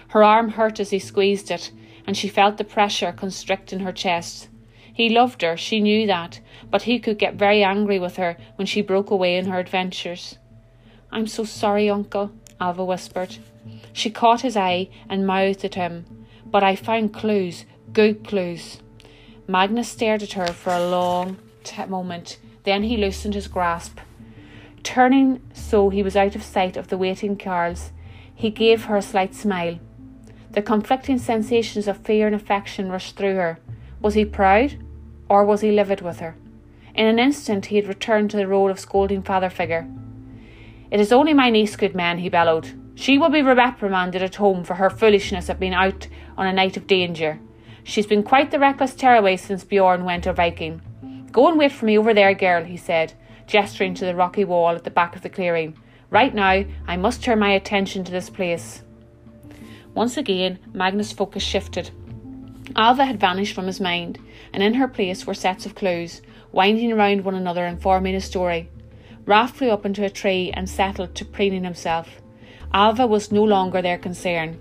Her 0.09 0.23
arm 0.23 0.51
hurt 0.51 0.81
as 0.81 0.91
he 0.91 0.99
squeezed 0.99 1.51
it, 1.51 1.71
and 2.07 2.17
she 2.17 2.29
felt 2.29 2.59
the 2.59 2.65
pressure 2.65 3.13
constrict 3.13 3.73
in 3.73 3.81
her 3.81 3.93
chest. 3.93 4.49
He 4.99 5.09
loved 5.09 5.43
her, 5.43 5.57
she 5.57 5.79
knew 5.79 6.09
that, 6.09 6.41
but 6.73 6.83
he 6.83 6.99
could 6.99 7.21
get 7.21 7.35
very 7.35 7.63
angry 7.63 8.01
with 8.01 8.17
her 8.17 8.37
when 8.57 8.67
she 8.67 8.83
broke 8.83 9.13
away 9.13 9.37
in 9.37 9.47
her 9.47 9.61
adventures. 9.61 10.39
I'm 11.13 11.29
so 11.29 11.45
sorry, 11.45 11.89
uncle, 11.89 12.33
Alva 12.61 12.85
whispered. 12.85 13.37
She 13.93 14.11
caught 14.11 14.41
his 14.41 14.57
eye 14.57 14.89
and 15.09 15.25
mouthed 15.25 15.65
at 15.65 15.77
him, 15.77 16.27
but 16.45 16.65
I 16.65 16.75
found 16.75 17.15
clues, 17.15 17.65
good 17.93 18.27
clues. 18.27 18.81
Magnus 19.47 19.89
stared 19.89 20.25
at 20.25 20.33
her 20.33 20.49
for 20.49 20.71
a 20.71 20.91
long 20.91 21.39
t- 21.63 21.87
moment. 21.87 22.41
Then 22.65 22.83
he 22.83 22.97
loosened 22.97 23.35
his 23.35 23.47
grasp. 23.47 24.01
Turning 24.83 25.41
so 25.53 25.91
he 25.91 26.03
was 26.03 26.17
out 26.17 26.35
of 26.35 26.43
sight 26.43 26.77
of 26.77 26.89
the 26.89 26.99
waiting 26.99 27.37
carls, 27.37 27.93
he 28.35 28.51
gave 28.51 28.87
her 28.87 28.97
a 28.97 29.03
slight 29.03 29.37
smile. 29.37 29.79
The 30.51 30.61
conflicting 30.61 31.19
sensations 31.19 31.87
of 31.87 31.99
fear 31.99 32.27
and 32.27 32.35
affection 32.35 32.91
rushed 32.91 33.17
through 33.17 33.37
her. 33.37 33.61
Was 34.01 34.15
he 34.15 34.25
proud, 34.25 34.77
or 35.29 35.45
was 35.45 35.61
he 35.61 35.71
livid 35.71 36.01
with 36.01 36.21
her? 36.21 36.37
In 36.95 37.07
an 37.07 37.19
instant 37.19 37.67
he 37.67 37.77
had 37.77 37.87
returned 37.87 38.31
to 38.31 38.37
the 38.37 38.49
role 38.49 38.71
of 38.71 38.81
scolding 38.81 39.23
father 39.23 39.51
figure. 39.51 39.89
It 40.91 41.01
is 41.01 41.13
only 41.13 41.35
my 41.35 41.51
niece, 41.51 41.77
good 41.77 41.95
man, 41.95 42.19
he 42.19 42.29
bellowed. 42.29 42.73
She 42.95 43.19
will 43.19 43.29
be 43.29 43.43
reprimanded 43.43 44.23
at 44.23 44.37
home 44.37 44.65
for 44.65 44.75
her 44.75 44.91
foolishness 44.91 45.49
at 45.49 45.61
being 45.61 45.75
out 45.75 46.09
on 46.37 46.47
a 46.47 46.53
night 46.53 46.77
of 46.77 46.87
danger. 46.87 47.39
She's 47.85 48.07
been 48.07 48.23
quite 48.23 48.51
the 48.51 48.59
reckless 48.59 48.95
tearaway 48.95 49.37
since 49.37 49.65
Bjorn 49.65 50.05
went 50.05 50.27
a 50.27 50.33
Viking. 50.33 50.83
Go 51.31 51.47
and 51.49 51.59
wait 51.59 51.73
for 51.73 51.85
me 51.85 51.97
over 51.97 52.13
there, 52.13 52.35
girl, 52.35 52.65
he 52.65 52.77
said, 52.77 53.13
gesturing 53.47 53.95
to 53.95 54.05
the 54.05 54.15
rocky 54.15 54.45
wall 54.45 54.75
at 54.75 54.85
the 54.85 54.91
back 54.91 55.15
of 55.15 55.23
the 55.23 55.29
clearing. 55.29 55.77
Right 56.11 56.35
now, 56.35 56.65
I 56.87 56.97
must 56.97 57.23
turn 57.23 57.39
my 57.39 57.51
attention 57.51 58.03
to 58.05 58.13
this 58.13 58.31
place. 58.31 58.83
Once 59.95 60.17
again, 60.17 60.59
Magnus' 60.73 61.13
focus 61.13 61.43
shifted. 61.43 61.91
Alva 62.77 63.05
had 63.05 63.21
vanished 63.21 63.55
from 63.55 63.67
his 63.67 63.81
mind, 63.81 64.19
and 64.53 64.63
in 64.63 64.75
her 64.75 64.89
place 64.89 65.27
were 65.27 65.35
sets 65.35 65.67
of 65.67 65.75
clues, 65.75 66.23
winding 66.53 66.93
around 66.93 67.25
one 67.25 67.35
another 67.35 67.65
and 67.65 67.81
forming 67.81 68.15
a 68.15 68.21
story. 68.21 68.69
Raff 69.25 69.57
flew 69.57 69.71
up 69.71 69.85
into 69.85 70.05
a 70.05 70.11
tree 70.11 70.51
and 70.55 70.69
settled 70.69 71.15
to 71.15 71.25
preening 71.25 71.65
himself. 71.65 72.21
Alva 72.73 73.07
was 73.07 73.33
no 73.33 73.43
longer 73.43 73.83
their 73.83 73.99
concern. 73.99 74.59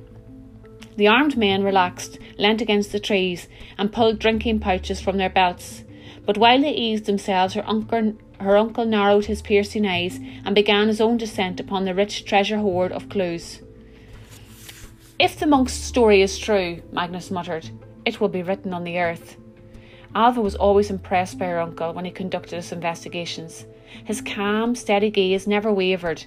The 0.95 1.07
armed 1.07 1.37
men 1.37 1.63
relaxed, 1.63 2.17
leant 2.37 2.61
against 2.61 2.91
the 2.91 2.99
trees, 2.99 3.47
and 3.77 3.93
pulled 3.93 4.19
drinking 4.19 4.59
pouches 4.59 4.99
from 4.99 5.17
their 5.17 5.29
belts. 5.29 5.83
But 6.25 6.37
while 6.37 6.61
they 6.61 6.73
eased 6.73 7.05
themselves, 7.05 7.53
her 7.53 7.67
uncle, 7.67 8.13
her 8.39 8.57
uncle 8.57 8.85
narrowed 8.85 9.25
his 9.25 9.41
piercing 9.41 9.85
eyes 9.85 10.19
and 10.43 10.55
began 10.55 10.87
his 10.87 10.99
own 10.99 11.17
descent 11.17 11.59
upon 11.59 11.85
the 11.85 11.93
rich 11.93 12.25
treasure 12.25 12.57
hoard 12.57 12.91
of 12.91 13.09
clues. 13.09 13.61
If 15.19 15.39
the 15.39 15.47
monk's 15.47 15.73
story 15.73 16.21
is 16.21 16.37
true, 16.37 16.81
Magnus 16.91 17.31
muttered, 17.31 17.69
it 18.07 18.21
will 18.21 18.29
be 18.29 18.41
written 18.41 18.73
on 18.73 18.85
the 18.85 18.97
earth. 18.97 19.35
Alva 20.15 20.39
was 20.39 20.55
always 20.55 20.89
impressed 20.89 21.37
by 21.37 21.45
her 21.47 21.59
uncle 21.59 21.91
when 21.91 22.05
he 22.05 22.11
conducted 22.11 22.55
his 22.55 22.71
investigations. 22.71 23.65
His 24.05 24.21
calm, 24.21 24.75
steady 24.75 25.09
gaze 25.09 25.45
never 25.45 25.73
wavered, 25.73 26.23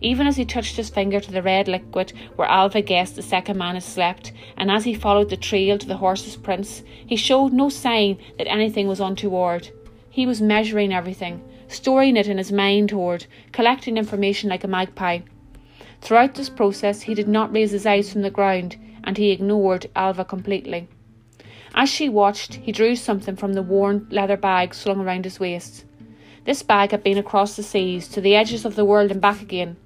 even 0.00 0.28
as 0.28 0.36
he 0.36 0.44
touched 0.44 0.76
his 0.76 0.90
finger 0.90 1.18
to 1.18 1.32
the 1.32 1.42
red 1.42 1.66
liquid 1.66 2.12
where 2.36 2.46
Alva 2.46 2.82
guessed 2.82 3.16
the 3.16 3.22
second 3.22 3.58
man 3.58 3.74
had 3.74 3.82
slept, 3.82 4.32
and 4.56 4.70
as 4.70 4.84
he 4.84 4.94
followed 4.94 5.28
the 5.28 5.36
trail 5.36 5.76
to 5.76 5.88
the 5.88 5.96
horse's 5.96 6.36
prints, 6.36 6.84
he 7.04 7.16
showed 7.16 7.52
no 7.52 7.68
sign 7.68 8.16
that 8.38 8.46
anything 8.46 8.86
was 8.86 9.00
untoward. 9.00 9.70
He 10.08 10.26
was 10.26 10.40
measuring 10.40 10.92
everything, 10.92 11.42
storing 11.66 12.16
it 12.16 12.28
in 12.28 12.38
his 12.38 12.52
mind 12.52 12.90
toward, 12.90 13.26
collecting 13.50 13.96
information 13.96 14.50
like 14.50 14.62
a 14.62 14.68
magpie. 14.68 15.18
Throughout 16.00 16.36
this 16.36 16.48
process, 16.48 17.02
he 17.02 17.14
did 17.14 17.26
not 17.26 17.52
raise 17.52 17.72
his 17.72 17.86
eyes 17.86 18.12
from 18.12 18.22
the 18.22 18.30
ground, 18.30 18.76
and 19.02 19.18
he 19.18 19.32
ignored 19.32 19.90
Alva 19.96 20.24
completely. 20.24 20.86
As 21.74 21.88
she 21.88 22.08
watched, 22.08 22.54
he 22.54 22.70
drew 22.70 22.94
something 22.94 23.34
from 23.34 23.54
the 23.54 23.62
worn 23.62 24.06
leather 24.10 24.36
bag 24.36 24.74
slung 24.74 25.00
around 25.00 25.24
his 25.24 25.40
waist. 25.40 25.84
This 26.44 26.62
bag 26.62 26.92
had 26.92 27.02
been 27.02 27.18
across 27.18 27.56
the 27.56 27.64
seas, 27.64 28.06
to 28.08 28.20
the 28.20 28.36
edges 28.36 28.64
of 28.64 28.76
the 28.76 28.84
world 28.84 29.10
and 29.10 29.20
back 29.20 29.42
again. 29.42 29.76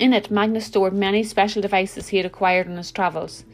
In 0.00 0.12
it, 0.12 0.30
Magnus 0.30 0.66
stored 0.66 0.92
many 0.92 1.22
special 1.22 1.62
devices 1.62 2.08
he 2.08 2.16
had 2.16 2.26
acquired 2.26 2.66
on 2.66 2.76
his 2.76 2.90
travels. 2.90 3.44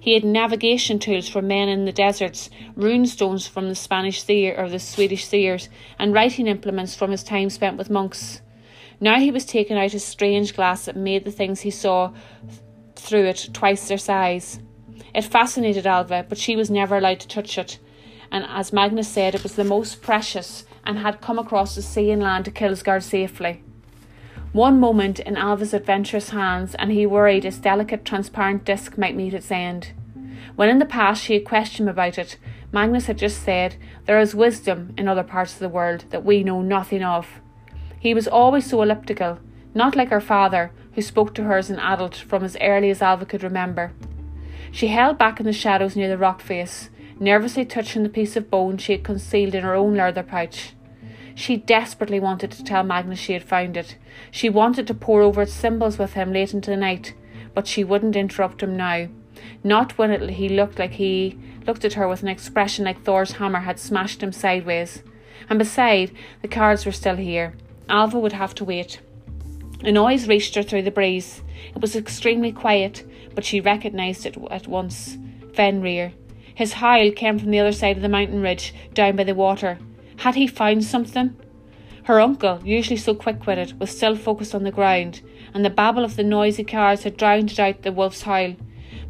He 0.00 0.14
had 0.14 0.24
navigation 0.24 0.98
tools 0.98 1.28
for 1.28 1.42
men 1.42 1.68
in 1.68 1.84
the 1.84 1.92
deserts, 1.92 2.48
rune 2.76 3.06
stones 3.06 3.46
from 3.46 3.68
the 3.68 3.74
Spanish 3.74 4.22
seer 4.22 4.54
or 4.56 4.70
the 4.70 4.78
Swedish 4.78 5.26
seers, 5.26 5.68
and 5.98 6.14
writing 6.14 6.46
implements 6.46 6.94
from 6.96 7.10
his 7.10 7.22
time 7.22 7.50
spent 7.50 7.76
with 7.76 7.90
monks. 7.90 8.40
Now 9.00 9.20
he 9.20 9.30
was 9.30 9.44
taking 9.44 9.76
out 9.76 9.92
a 9.92 10.00
strange 10.00 10.54
glass 10.54 10.86
that 10.86 10.96
made 10.96 11.24
the 11.24 11.30
things 11.30 11.60
he 11.60 11.70
saw 11.70 12.12
through 12.96 13.26
it 13.26 13.50
twice 13.52 13.88
their 13.88 13.98
size. 13.98 14.60
It 15.14 15.22
fascinated 15.22 15.86
Alva, 15.86 16.26
but 16.28 16.38
she 16.38 16.56
was 16.56 16.70
never 16.70 16.96
allowed 16.96 17.20
to 17.20 17.28
touch 17.28 17.58
it, 17.58 17.78
and 18.30 18.44
as 18.48 18.72
Magnus 18.72 19.08
said, 19.08 19.34
it 19.34 19.42
was 19.42 19.54
the 19.54 19.64
most 19.64 20.02
precious 20.02 20.64
and 20.84 20.98
had 20.98 21.20
come 21.20 21.38
across 21.38 21.74
the 21.74 21.82
sea 21.82 22.10
and 22.10 22.22
land 22.22 22.46
to 22.46 22.50
Kilsgard 22.50 23.02
safely. 23.02 23.62
One 24.52 24.80
moment 24.80 25.18
in 25.18 25.36
Alva's 25.36 25.72
adventurous 25.72 26.30
hands, 26.30 26.74
and 26.74 26.90
he 26.90 27.06
worried 27.06 27.44
its 27.44 27.58
delicate, 27.58 28.04
transparent 28.04 28.64
disc 28.64 28.98
might 28.98 29.16
meet 29.16 29.34
its 29.34 29.50
end. 29.50 29.92
When 30.56 30.68
in 30.68 30.78
the 30.78 30.84
past 30.84 31.22
she 31.22 31.34
had 31.34 31.44
questioned 31.44 31.88
him 31.88 31.92
about 31.92 32.18
it, 32.18 32.36
Magnus 32.70 33.06
had 33.06 33.18
just 33.18 33.42
said, 33.42 33.76
There 34.06 34.20
is 34.20 34.34
wisdom 34.34 34.94
in 34.98 35.08
other 35.08 35.22
parts 35.22 35.54
of 35.54 35.58
the 35.58 35.68
world 35.68 36.04
that 36.10 36.24
we 36.24 36.42
know 36.42 36.60
nothing 36.60 37.02
of. 37.02 37.40
He 37.98 38.12
was 38.12 38.28
always 38.28 38.68
so 38.68 38.82
elliptical, 38.82 39.38
not 39.74 39.96
like 39.96 40.10
her 40.10 40.20
father, 40.20 40.72
who 40.94 41.02
spoke 41.02 41.34
to 41.34 41.44
her 41.44 41.56
as 41.56 41.70
an 41.70 41.78
adult 41.78 42.16
from 42.16 42.44
as 42.44 42.56
early 42.60 42.90
as 42.90 43.00
Alva 43.00 43.24
could 43.24 43.42
remember. 43.42 43.92
She 44.72 44.88
held 44.88 45.18
back 45.18 45.38
in 45.38 45.44
the 45.44 45.52
shadows 45.52 45.94
near 45.94 46.08
the 46.08 46.16
rock 46.16 46.40
face, 46.40 46.88
nervously 47.20 47.66
touching 47.66 48.02
the 48.02 48.08
piece 48.08 48.36
of 48.36 48.50
bone 48.50 48.78
she 48.78 48.92
had 48.92 49.04
concealed 49.04 49.54
in 49.54 49.62
her 49.62 49.74
own 49.74 49.94
leather 49.94 50.22
pouch. 50.22 50.72
She 51.34 51.58
desperately 51.58 52.18
wanted 52.18 52.50
to 52.52 52.64
tell 52.64 52.82
Magnus 52.82 53.18
she 53.18 53.34
had 53.34 53.44
found 53.44 53.76
it. 53.76 53.96
She 54.30 54.48
wanted 54.48 54.86
to 54.86 54.94
pore 54.94 55.20
over 55.20 55.42
its 55.42 55.52
symbols 55.52 55.98
with 55.98 56.14
him 56.14 56.32
late 56.32 56.54
into 56.54 56.70
the 56.70 56.76
night, 56.76 57.14
but 57.54 57.66
she 57.66 57.84
wouldn't 57.84 58.16
interrupt 58.16 58.62
him 58.62 58.74
now. 58.74 59.08
Not 59.62 59.98
when 59.98 60.10
it, 60.10 60.30
he 60.30 60.48
looked 60.48 60.78
like 60.78 60.92
he 60.92 61.38
looked 61.66 61.84
at 61.84 61.94
her 61.94 62.08
with 62.08 62.22
an 62.22 62.28
expression 62.28 62.86
like 62.86 63.02
Thor's 63.02 63.32
hammer 63.32 63.60
had 63.60 63.78
smashed 63.78 64.22
him 64.22 64.32
sideways. 64.32 65.02
And 65.50 65.58
beside, 65.58 66.12
the 66.40 66.48
carls 66.48 66.86
were 66.86 66.92
still 66.92 67.16
here. 67.16 67.54
Alva 67.90 68.18
would 68.18 68.32
have 68.32 68.54
to 68.56 68.64
wait. 68.64 69.00
A 69.84 69.92
noise 69.92 70.28
reached 70.28 70.54
her 70.54 70.62
through 70.62 70.82
the 70.82 70.90
breeze. 70.90 71.42
It 71.74 71.80
was 71.80 71.96
extremely 71.96 72.52
quiet, 72.52 73.04
but 73.34 73.44
she 73.44 73.60
recognised 73.60 74.26
it 74.26 74.36
at 74.50 74.66
once. 74.66 75.18
Fenrir. 75.54 76.12
His 76.54 76.74
howl 76.74 77.10
came 77.12 77.38
from 77.38 77.50
the 77.50 77.60
other 77.60 77.72
side 77.72 77.96
of 77.96 78.02
the 78.02 78.08
mountain 78.08 78.42
ridge, 78.42 78.74
down 78.94 79.16
by 79.16 79.24
the 79.24 79.34
water. 79.34 79.78
Had 80.18 80.34
he 80.34 80.46
found 80.46 80.84
something? 80.84 81.36
Her 82.04 82.20
uncle, 82.20 82.60
usually 82.64 82.96
so 82.96 83.14
quick 83.14 83.46
witted, 83.46 83.78
was 83.78 83.90
still 83.90 84.16
focused 84.16 84.54
on 84.54 84.64
the 84.64 84.70
ground, 84.70 85.20
and 85.54 85.64
the 85.64 85.70
babble 85.70 86.04
of 86.04 86.16
the 86.16 86.24
noisy 86.24 86.64
carls 86.64 87.04
had 87.04 87.16
drowned 87.16 87.58
out 87.58 87.82
the 87.82 87.92
wolf's 87.92 88.22
howl. 88.22 88.54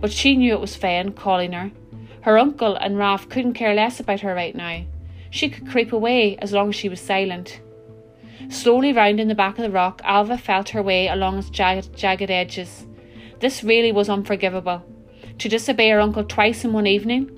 But 0.00 0.12
she 0.12 0.36
knew 0.36 0.52
it 0.52 0.60
was 0.60 0.76
Fen 0.76 1.12
calling 1.12 1.52
her. 1.52 1.70
Her 2.22 2.38
uncle 2.38 2.76
and 2.76 2.98
Raff 2.98 3.28
couldn't 3.28 3.54
care 3.54 3.74
less 3.74 3.98
about 3.98 4.20
her 4.20 4.34
right 4.34 4.54
now. 4.54 4.84
She 5.30 5.48
could 5.48 5.68
creep 5.68 5.92
away 5.92 6.36
as 6.36 6.52
long 6.52 6.68
as 6.68 6.76
she 6.76 6.88
was 6.88 7.00
silent. 7.00 7.60
Slowly 8.48 8.92
rounding 8.92 9.28
the 9.28 9.34
back 9.34 9.58
of 9.58 9.62
the 9.62 9.70
rock, 9.70 10.02
Alva 10.04 10.36
felt 10.36 10.70
her 10.70 10.82
way 10.82 11.08
along 11.08 11.38
its 11.38 11.48
jagged, 11.48 11.96
jagged 11.96 12.30
edges. 12.30 12.86
This 13.42 13.64
really 13.64 13.90
was 13.90 14.08
unforgivable. 14.08 14.84
To 15.38 15.48
disobey 15.48 15.90
her 15.90 16.00
uncle 16.00 16.22
twice 16.22 16.64
in 16.64 16.72
one 16.72 16.86
evening? 16.86 17.28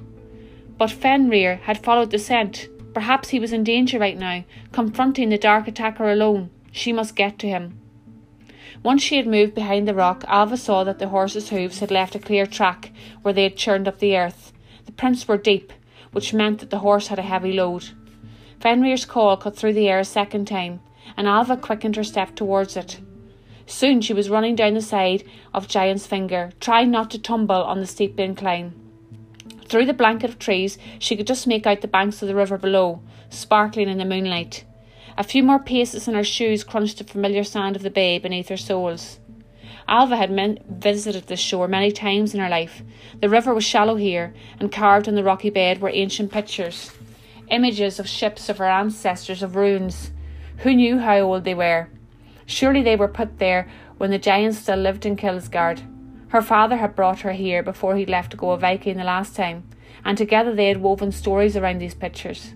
But 0.76 0.90
Fenrir 0.90 1.56
had 1.62 1.82
followed 1.82 2.10
the 2.10 2.18
scent. 2.18 2.68
Perhaps 2.92 3.30
he 3.30 3.40
was 3.40 3.54
in 3.54 3.64
danger 3.64 3.98
right 3.98 4.18
now, 4.18 4.44
confronting 4.70 5.30
the 5.30 5.38
dark 5.38 5.66
attacker 5.66 6.10
alone. 6.10 6.50
She 6.70 6.92
must 6.92 7.16
get 7.16 7.38
to 7.38 7.48
him. 7.48 7.80
Once 8.82 9.02
she 9.02 9.16
had 9.16 9.26
moved 9.26 9.54
behind 9.54 9.88
the 9.88 9.94
rock, 9.94 10.24
Alva 10.28 10.58
saw 10.58 10.84
that 10.84 10.98
the 10.98 11.08
horse's 11.08 11.48
hoofs 11.48 11.78
had 11.78 11.90
left 11.90 12.14
a 12.14 12.18
clear 12.18 12.44
track 12.44 12.92
where 13.22 13.32
they 13.32 13.44
had 13.44 13.56
churned 13.56 13.88
up 13.88 13.98
the 13.98 14.14
earth. 14.14 14.52
The 14.84 14.92
prints 14.92 15.26
were 15.26 15.38
deep, 15.38 15.72
which 16.12 16.34
meant 16.34 16.58
that 16.58 16.68
the 16.68 16.80
horse 16.80 17.06
had 17.06 17.18
a 17.18 17.22
heavy 17.22 17.54
load. 17.54 17.92
Fenrir's 18.60 19.06
call 19.06 19.38
cut 19.38 19.56
through 19.56 19.72
the 19.72 19.88
air 19.88 20.00
a 20.00 20.04
second 20.04 20.44
time, 20.48 20.80
and 21.16 21.26
Alva 21.26 21.56
quickened 21.56 21.96
her 21.96 22.04
step 22.04 22.34
towards 22.34 22.76
it. 22.76 23.00
Soon 23.66 24.00
she 24.00 24.12
was 24.12 24.30
running 24.30 24.54
down 24.54 24.74
the 24.74 24.82
side 24.82 25.24
of 25.52 25.68
Giant's 25.68 26.06
Finger, 26.06 26.52
trying 26.60 26.90
not 26.90 27.10
to 27.10 27.18
tumble 27.18 27.62
on 27.62 27.80
the 27.80 27.86
steep 27.86 28.18
incline. 28.20 28.74
Through 29.66 29.86
the 29.86 29.94
blanket 29.94 30.30
of 30.30 30.38
trees, 30.38 30.78
she 30.98 31.16
could 31.16 31.26
just 31.26 31.46
make 31.46 31.66
out 31.66 31.80
the 31.80 31.88
banks 31.88 32.20
of 32.20 32.28
the 32.28 32.34
river 32.34 32.58
below, 32.58 33.00
sparkling 33.30 33.88
in 33.88 33.98
the 33.98 34.04
moonlight. 34.04 34.64
A 35.16 35.24
few 35.24 35.42
more 35.42 35.58
paces 35.58 36.06
and 36.06 36.16
her 36.16 36.24
shoes 36.24 36.64
crunched 36.64 36.98
the 36.98 37.04
familiar 37.04 37.44
sand 37.44 37.76
of 37.76 37.82
the 37.82 37.90
bay 37.90 38.18
beneath 38.18 38.48
her 38.48 38.56
soles. 38.56 39.20
Alva 39.86 40.16
had 40.16 40.30
men- 40.30 40.58
visited 40.68 41.26
this 41.26 41.40
shore 41.40 41.68
many 41.68 41.92
times 41.92 42.34
in 42.34 42.40
her 42.40 42.48
life. 42.48 42.82
The 43.20 43.28
river 43.28 43.54
was 43.54 43.64
shallow 43.64 43.96
here, 43.96 44.34
and 44.58 44.72
carved 44.72 45.08
on 45.08 45.14
the 45.14 45.24
rocky 45.24 45.50
bed 45.50 45.80
were 45.80 45.90
ancient 45.90 46.32
pictures, 46.32 46.90
images 47.48 47.98
of 47.98 48.08
ships 48.08 48.48
of 48.48 48.58
her 48.58 48.68
ancestors, 48.68 49.42
of 49.42 49.56
ruins. 49.56 50.10
Who 50.58 50.74
knew 50.74 50.98
how 50.98 51.18
old 51.20 51.44
they 51.44 51.54
were? 51.54 51.88
Surely 52.46 52.82
they 52.82 52.96
were 52.96 53.08
put 53.08 53.38
there 53.38 53.68
when 53.98 54.10
the 54.10 54.18
giants 54.18 54.58
still 54.58 54.78
lived 54.78 55.06
in 55.06 55.16
Kilsgard. 55.16 55.82
Her 56.28 56.42
father 56.42 56.76
had 56.76 56.96
brought 56.96 57.20
her 57.20 57.32
here 57.32 57.62
before 57.62 57.96
he 57.96 58.06
left 58.06 58.32
to 58.32 58.36
go 58.36 58.50
a 58.50 58.58
Viking 58.58 58.96
the 58.96 59.04
last 59.04 59.36
time, 59.36 59.64
and 60.04 60.18
together 60.18 60.54
they 60.54 60.68
had 60.68 60.82
woven 60.82 61.12
stories 61.12 61.56
around 61.56 61.78
these 61.78 61.94
pictures. 61.94 62.54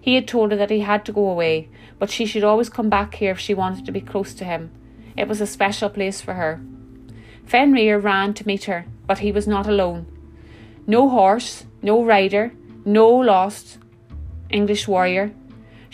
He 0.00 0.14
had 0.14 0.28
told 0.28 0.52
her 0.52 0.56
that 0.56 0.70
he 0.70 0.80
had 0.80 1.04
to 1.06 1.12
go 1.12 1.28
away, 1.28 1.68
but 1.98 2.10
she 2.10 2.26
should 2.26 2.44
always 2.44 2.68
come 2.68 2.88
back 2.88 3.16
here 3.16 3.32
if 3.32 3.40
she 3.40 3.54
wanted 3.54 3.84
to 3.86 3.92
be 3.92 4.00
close 4.00 4.34
to 4.34 4.44
him. 4.44 4.70
It 5.16 5.26
was 5.26 5.40
a 5.40 5.46
special 5.46 5.88
place 5.88 6.20
for 6.20 6.34
her. 6.34 6.60
Fenrir 7.44 7.98
ran 7.98 8.34
to 8.34 8.46
meet 8.46 8.64
her, 8.64 8.86
but 9.06 9.18
he 9.18 9.32
was 9.32 9.48
not 9.48 9.66
alone. 9.66 10.06
No 10.86 11.08
horse, 11.08 11.64
no 11.82 12.04
rider, 12.04 12.52
no 12.84 13.08
lost 13.08 13.78
English 14.50 14.86
warrior, 14.86 15.32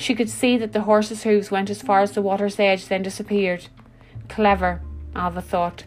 she 0.03 0.15
could 0.15 0.29
see 0.29 0.57
that 0.59 0.73
the 0.73 0.83
horse's 0.83 1.23
hooves 1.23 1.51
went 1.51 1.71
as 1.71 1.81
far 1.81 2.01
as 2.01 2.13
the 2.13 2.23
water's 2.23 2.59
edge, 2.59 2.87
then 2.87 3.03
disappeared. 3.03 3.69
Clever, 4.29 4.83
Alva 5.15 5.41
thought. 5.41 5.85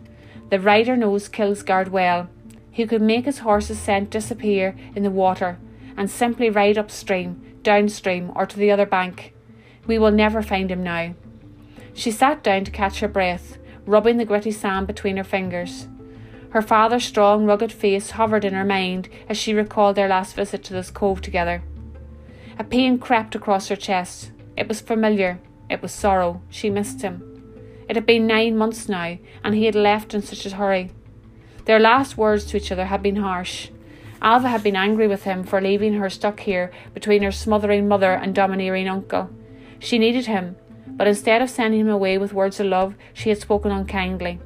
The 0.50 0.60
rider 0.60 0.96
knows 0.96 1.28
Kilsgard 1.28 1.90
well. 1.90 2.30
He 2.72 2.86
could 2.86 3.02
make 3.02 3.26
his 3.26 3.40
horse's 3.40 3.80
scent 3.80 4.10
disappear 4.10 4.76
in 4.96 5.04
the 5.04 5.12
water 5.12 5.58
and 5.98 6.10
simply 6.10 6.50
ride 6.50 6.78
upstream, 6.78 7.58
downstream, 7.62 8.32
or 8.36 8.46
to 8.46 8.58
the 8.58 8.72
other 8.72 8.86
bank. 8.86 9.34
We 9.86 9.98
will 9.98 10.12
never 10.12 10.42
find 10.42 10.72
him 10.72 10.84
now. 10.84 11.14
She 11.94 12.12
sat 12.12 12.44
down 12.44 12.64
to 12.66 12.72
catch 12.72 13.00
her 13.00 13.08
breath, 13.08 13.58
rubbing 13.86 14.18
the 14.18 14.26
gritty 14.26 14.52
sand 14.52 14.88
between 14.88 15.18
her 15.18 15.24
fingers. 15.24 15.88
Her 16.50 16.62
father's 16.62 17.06
strong, 17.06 17.46
rugged 17.46 17.72
face 17.72 18.12
hovered 18.12 18.46
in 18.46 18.54
her 18.54 18.66
mind 18.66 19.10
as 19.28 19.38
she 19.38 19.54
recalled 19.54 19.96
their 19.96 20.08
last 20.08 20.36
visit 20.36 20.64
to 20.66 20.74
this 20.74 20.92
cove 20.92 21.22
together. 21.22 21.64
A 22.58 22.64
pain 22.64 22.98
crept 22.98 23.36
across 23.36 23.68
her 23.68 23.76
chest. 23.76 24.32
It 24.56 24.68
was 24.68 24.80
familiar. 24.80 25.40
It 25.70 25.82
was 25.82 25.92
sorrow. 25.92 26.42
She 26.50 26.70
missed 26.70 27.02
him. 27.02 27.22
It 27.90 27.96
had 27.96 28.06
been 28.06 28.28
nine 28.28 28.58
months 28.58 28.88
now, 28.88 29.18
and 29.44 29.54
he 29.54 29.66
had 29.66 29.76
left 29.76 30.14
in 30.14 30.22
such 30.22 30.46
a 30.46 30.56
hurry. 30.56 30.92
Their 31.66 31.80
last 31.80 32.18
words 32.18 32.46
to 32.46 32.58
each 32.58 32.72
other 32.72 32.86
had 32.86 33.04
been 33.04 33.18
harsh. 33.18 33.70
Alva 34.22 34.50
had 34.50 34.64
been 34.64 34.76
angry 34.76 35.08
with 35.08 35.24
him 35.24 35.44
for 35.44 35.62
leaving 35.62 35.96
her 35.96 36.10
stuck 36.10 36.40
here 36.40 36.72
between 36.94 37.24
her 37.24 37.32
smothering 37.32 37.88
mother 37.88 38.14
and 38.14 38.34
domineering 38.34 38.88
uncle. 38.88 39.30
She 39.80 40.00
needed 40.00 40.26
him, 40.26 40.56
but 40.88 41.08
instead 41.08 41.42
of 41.42 41.50
sending 41.50 41.82
him 41.82 41.90
away 41.90 42.18
with 42.18 42.34
words 42.34 42.60
of 42.60 42.68
love, 42.68 42.96
she 43.14 43.30
had 43.30 43.40
spoken 43.40 43.72
unkindly. 43.72 44.40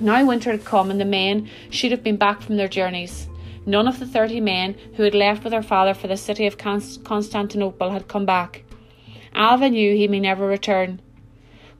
Now 0.00 0.26
winter 0.26 0.50
had 0.50 0.64
come, 0.64 0.90
and 0.90 1.00
the 1.00 1.04
men 1.04 1.48
should 1.70 1.92
have 1.92 2.02
been 2.02 2.16
back 2.16 2.42
from 2.42 2.56
their 2.56 2.68
journeys. 2.68 3.28
None 3.64 3.86
of 3.86 3.98
the 3.98 4.06
thirty 4.06 4.40
men 4.40 4.76
who 4.94 5.04
had 5.04 5.14
left 5.14 5.44
with 5.44 5.52
her 5.52 5.62
father 5.62 5.94
for 5.94 6.08
the 6.08 6.16
city 6.16 6.46
of 6.46 6.58
Constantinople 6.58 7.90
had 7.90 8.08
come 8.08 8.26
back. 8.26 8.64
Alva 9.34 9.70
knew 9.70 9.94
he 9.96 10.08
may 10.08 10.20
never 10.20 10.46
return. 10.46 11.00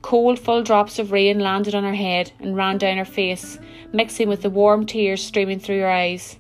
Cold, 0.00 0.38
full 0.38 0.62
drops 0.62 0.98
of 0.98 1.12
rain 1.12 1.38
landed 1.40 1.74
on 1.74 1.84
her 1.84 1.94
head 1.94 2.32
and 2.40 2.56
ran 2.56 2.78
down 2.78 2.98
her 2.98 3.04
face, 3.04 3.58
mixing 3.92 4.28
with 4.28 4.42
the 4.42 4.50
warm 4.50 4.86
tears 4.86 5.22
streaming 5.22 5.60
through 5.60 5.80
her 5.80 5.90
eyes. 5.90 6.38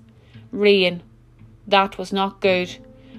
Rain. 0.50 1.02
That 1.66 1.98
was 1.98 2.12
not 2.12 2.40
good. 2.40 2.76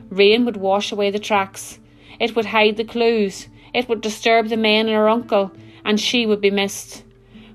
Rain 0.09 0.45
would 0.45 0.57
wash 0.57 0.91
away 0.91 1.11
the 1.11 1.19
tracks. 1.19 1.79
It 2.19 2.35
would 2.35 2.45
hide 2.45 2.77
the 2.77 2.83
clues. 2.83 3.47
It 3.73 3.89
would 3.89 4.01
disturb 4.01 4.49
the 4.49 4.57
men 4.57 4.87
and 4.87 4.95
her 4.95 5.09
uncle, 5.09 5.51
and 5.85 5.99
she 5.99 6.25
would 6.25 6.41
be 6.41 6.51
missed. 6.51 7.03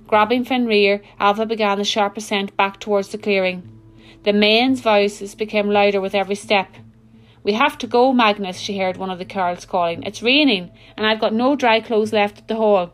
Grabbing 0.07 0.45
Fenrir, 0.45 1.03
Alva 1.21 1.47
began 1.47 1.79
the 1.79 1.85
sharp 1.85 2.17
ascent 2.17 2.57
back 2.57 2.81
towards 2.81 3.09
the 3.09 3.19
clearing. 3.19 3.63
The 4.29 4.35
men's 4.35 4.83
voices 4.83 5.35
became 5.35 5.71
louder 5.71 6.03
with 6.03 6.15
every 6.15 6.35
step. 6.35 6.69
We 7.43 7.55
have 7.55 7.79
to 7.79 7.87
go, 7.87 8.13
Magnus, 8.13 8.59
she 8.59 8.77
heard 8.77 8.99
one 8.99 9.09
of 9.09 9.19
the 9.19 9.25
carls 9.25 9.65
calling. 9.65 10.03
It's 10.03 10.23
raining, 10.23 10.71
and 10.99 11.07
I've 11.07 11.19
got 11.19 11.33
no 11.33 11.57
dry 11.57 11.81
clothes 11.81 12.13
left 12.13 12.37
at 12.37 12.47
the 12.47 12.57
hall. 12.57 12.93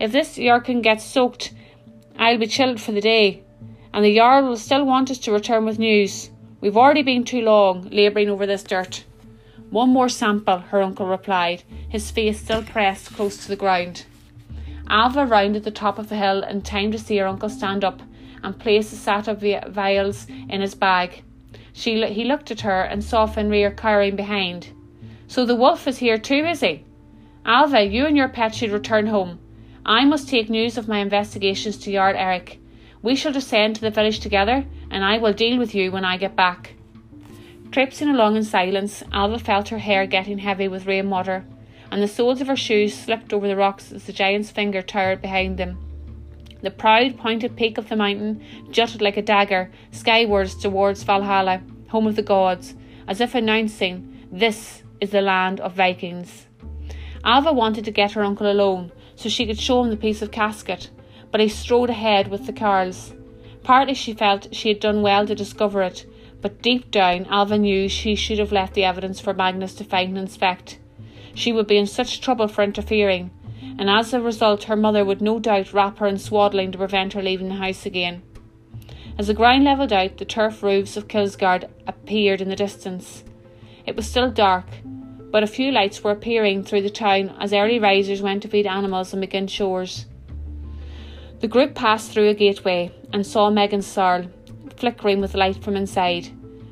If 0.00 0.10
this 0.10 0.34
jerkin 0.34 0.82
gets 0.82 1.04
soaked, 1.04 1.54
I'll 2.18 2.38
be 2.38 2.48
chilled 2.48 2.80
for 2.80 2.90
the 2.90 3.00
day, 3.00 3.44
and 3.94 4.04
the 4.04 4.16
Jarl 4.16 4.48
will 4.48 4.56
still 4.56 4.84
want 4.84 5.12
us 5.12 5.18
to 5.18 5.32
return 5.32 5.64
with 5.64 5.78
news. 5.78 6.30
We've 6.60 6.76
already 6.76 7.02
been 7.02 7.22
too 7.22 7.42
long 7.42 7.88
labouring 7.90 8.28
over 8.28 8.44
this 8.44 8.64
dirt. 8.64 9.04
One 9.70 9.90
more 9.90 10.08
sample, 10.08 10.58
her 10.58 10.82
uncle 10.82 11.06
replied, 11.06 11.62
his 11.88 12.10
face 12.10 12.40
still 12.40 12.64
pressed 12.64 13.14
close 13.14 13.36
to 13.36 13.48
the 13.48 13.54
ground. 13.54 14.06
Alva 14.88 15.24
rounded 15.24 15.62
the 15.62 15.70
top 15.70 16.00
of 16.00 16.08
the 16.08 16.16
hill 16.16 16.42
in 16.42 16.62
time 16.62 16.90
to 16.90 16.98
see 16.98 17.18
her 17.18 17.28
uncle 17.28 17.48
stand 17.48 17.84
up 17.84 18.02
and 18.42 18.58
placed 18.58 18.90
the 18.90 18.96
set 18.96 19.28
of 19.28 19.40
vials 19.72 20.26
in 20.48 20.60
his 20.60 20.74
bag. 20.74 21.22
She, 21.72 22.04
he 22.06 22.24
looked 22.24 22.50
at 22.50 22.62
her 22.62 22.82
and 22.82 23.04
saw 23.04 23.26
Fenrir 23.26 23.70
cowering 23.70 24.16
behind. 24.16 24.68
So 25.26 25.44
the 25.44 25.54
wolf 25.54 25.86
is 25.86 25.98
here 25.98 26.18
too, 26.18 26.44
is 26.46 26.60
he? 26.60 26.84
Alva, 27.44 27.84
you 27.84 28.06
and 28.06 28.16
your 28.16 28.28
pet 28.28 28.54
should 28.54 28.70
return 28.70 29.06
home. 29.06 29.38
I 29.86 30.04
must 30.04 30.28
take 30.28 30.50
news 30.50 30.76
of 30.76 30.88
my 30.88 30.98
investigations 30.98 31.78
to 31.78 31.92
Jarl 31.92 32.16
Eric. 32.16 32.58
We 33.00 33.14
shall 33.14 33.32
descend 33.32 33.76
to 33.76 33.80
the 33.80 33.90
village 33.90 34.20
together, 34.20 34.66
and 34.90 35.04
I 35.04 35.18
will 35.18 35.32
deal 35.32 35.56
with 35.56 35.74
you 35.74 35.92
when 35.92 36.04
I 36.04 36.16
get 36.16 36.34
back. 36.34 36.74
Traipsing 37.70 38.08
along 38.08 38.36
in 38.36 38.44
silence, 38.44 39.02
Alva 39.12 39.38
felt 39.38 39.68
her 39.68 39.78
hair 39.78 40.06
getting 40.06 40.38
heavy 40.38 40.68
with 40.68 40.86
rainwater, 40.86 41.44
and 41.90 42.02
the 42.02 42.08
soles 42.08 42.40
of 42.40 42.48
her 42.48 42.56
shoes 42.56 42.92
slipped 42.92 43.32
over 43.32 43.46
the 43.46 43.56
rocks 43.56 43.92
as 43.92 44.04
the 44.04 44.12
giant's 44.12 44.50
finger 44.50 44.82
towered 44.82 45.22
behind 45.22 45.58
them. 45.58 45.78
The 46.60 46.70
proud, 46.70 47.16
pointed 47.16 47.56
peak 47.56 47.78
of 47.78 47.88
the 47.88 47.96
mountain 47.96 48.42
jutted 48.70 49.00
like 49.00 49.16
a 49.16 49.22
dagger 49.22 49.70
skywards 49.92 50.56
towards 50.56 51.04
Valhalla, 51.04 51.62
home 51.88 52.06
of 52.06 52.16
the 52.16 52.22
gods, 52.22 52.74
as 53.06 53.20
if 53.20 53.34
announcing, 53.34 54.26
This 54.32 54.82
is 55.00 55.10
the 55.10 55.20
land 55.20 55.60
of 55.60 55.74
Vikings. 55.74 56.46
Alva 57.24 57.52
wanted 57.52 57.84
to 57.84 57.90
get 57.90 58.12
her 58.12 58.24
uncle 58.24 58.50
alone 58.50 58.90
so 59.14 59.28
she 59.28 59.46
could 59.46 59.58
show 59.58 59.82
him 59.82 59.90
the 59.90 59.96
piece 59.96 60.22
of 60.22 60.30
casket, 60.30 60.90
but 61.30 61.40
he 61.40 61.48
strode 61.48 61.90
ahead 61.90 62.28
with 62.28 62.46
the 62.46 62.52
carls. 62.52 63.14
Partly 63.62 63.94
she 63.94 64.14
felt 64.14 64.54
she 64.54 64.68
had 64.68 64.80
done 64.80 65.02
well 65.02 65.26
to 65.26 65.34
discover 65.34 65.82
it, 65.82 66.06
but 66.40 66.62
deep 66.62 66.90
down 66.90 67.26
Alva 67.26 67.58
knew 67.58 67.88
she 67.88 68.14
should 68.14 68.38
have 68.38 68.52
left 68.52 68.74
the 68.74 68.84
evidence 68.84 69.20
for 69.20 69.34
Magnus 69.34 69.74
to 69.74 69.84
find 69.84 70.10
and 70.10 70.18
inspect. 70.18 70.78
She 71.34 71.52
would 71.52 71.66
be 71.66 71.76
in 71.76 71.86
such 71.86 72.20
trouble 72.20 72.48
for 72.48 72.62
interfering, 72.62 73.30
and 73.78 73.88
as 73.88 74.12
a 74.12 74.20
result 74.20 74.64
her 74.64 74.76
mother 74.76 75.04
would 75.04 75.22
no 75.22 75.38
doubt 75.38 75.72
wrap 75.72 75.98
her 75.98 76.06
in 76.06 76.18
swaddling 76.18 76.72
to 76.72 76.78
prevent 76.78 77.12
her 77.12 77.22
leaving 77.22 77.48
the 77.48 77.54
house 77.54 77.86
again. 77.86 78.22
As 79.16 79.28
the 79.28 79.34
ground 79.34 79.64
levelled 79.64 79.92
out, 79.92 80.18
the 80.18 80.24
turf 80.24 80.62
roofs 80.62 80.96
of 80.96 81.08
Kilsgard 81.08 81.68
appeared 81.86 82.40
in 82.40 82.48
the 82.48 82.56
distance. 82.56 83.24
It 83.86 83.96
was 83.96 84.08
still 84.08 84.30
dark, 84.30 84.66
but 85.30 85.42
a 85.42 85.46
few 85.46 85.72
lights 85.72 86.02
were 86.02 86.10
appearing 86.10 86.62
through 86.62 86.82
the 86.82 86.90
town 86.90 87.34
as 87.40 87.52
early 87.52 87.78
risers 87.78 88.22
went 88.22 88.42
to 88.42 88.48
feed 88.48 88.66
animals 88.66 89.12
and 89.12 89.20
begin 89.20 89.46
chores. 89.46 90.06
The 91.40 91.48
group 91.48 91.74
passed 91.74 92.12
through 92.12 92.28
a 92.28 92.34
gateway 92.34 92.92
and 93.12 93.26
saw 93.26 93.50
Megan's 93.50 93.86
Sarl, 93.86 94.26
flickering 94.76 95.20
with 95.20 95.34
light 95.34 95.62
from 95.62 95.76
inside. 95.76 96.28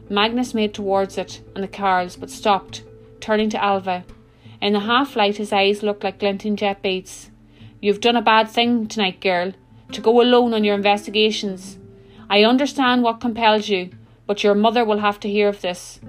Magnus 0.08 0.54
made 0.54 0.74
towards 0.74 1.18
it 1.18 1.42
and 1.54 1.64
the 1.64 1.68
carls, 1.68 2.16
but 2.16 2.30
stopped, 2.30 2.82
turning 3.20 3.50
to 3.50 3.62
Alva. 3.62 4.04
In 4.60 4.72
the 4.72 4.80
half 4.80 5.16
light, 5.16 5.36
his 5.36 5.52
eyes 5.52 5.82
looked 5.82 6.04
like 6.04 6.18
glinting 6.18 6.56
jet 6.56 6.82
beads. 6.82 7.30
You've 7.80 8.00
done 8.00 8.16
a 8.16 8.22
bad 8.22 8.48
thing 8.48 8.86
tonight, 8.86 9.20
girl, 9.20 9.52
to 9.92 10.00
go 10.00 10.20
alone 10.20 10.54
on 10.54 10.64
your 10.64 10.74
investigations. 10.74 11.78
I 12.28 12.42
understand 12.42 13.02
what 13.02 13.20
compels 13.20 13.68
you, 13.68 13.90
but 14.26 14.42
your 14.42 14.54
mother 14.54 14.84
will 14.84 14.98
have 14.98 15.20
to 15.20 15.30
hear 15.30 15.48
of 15.48 15.60
this. 15.60 16.00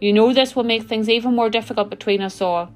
You 0.00 0.12
know 0.12 0.32
this 0.32 0.54
will 0.54 0.64
make 0.64 0.84
things 0.84 1.08
even 1.08 1.34
more 1.34 1.50
difficult 1.50 1.90
between 1.90 2.22
us 2.22 2.40
all. 2.40 2.70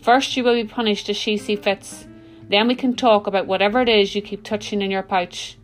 First, 0.00 0.36
you 0.36 0.44
will 0.44 0.54
be 0.54 0.64
punished 0.64 1.08
as 1.08 1.16
she 1.16 1.36
sees 1.36 1.60
fits. 1.60 2.06
Then 2.48 2.68
we 2.68 2.74
can 2.74 2.94
talk 2.94 3.26
about 3.26 3.46
whatever 3.46 3.80
it 3.80 3.88
is 3.88 4.14
you 4.14 4.22
keep 4.22 4.42
touching 4.42 4.82
in 4.82 4.90
your 4.90 5.02
pouch. 5.02 5.58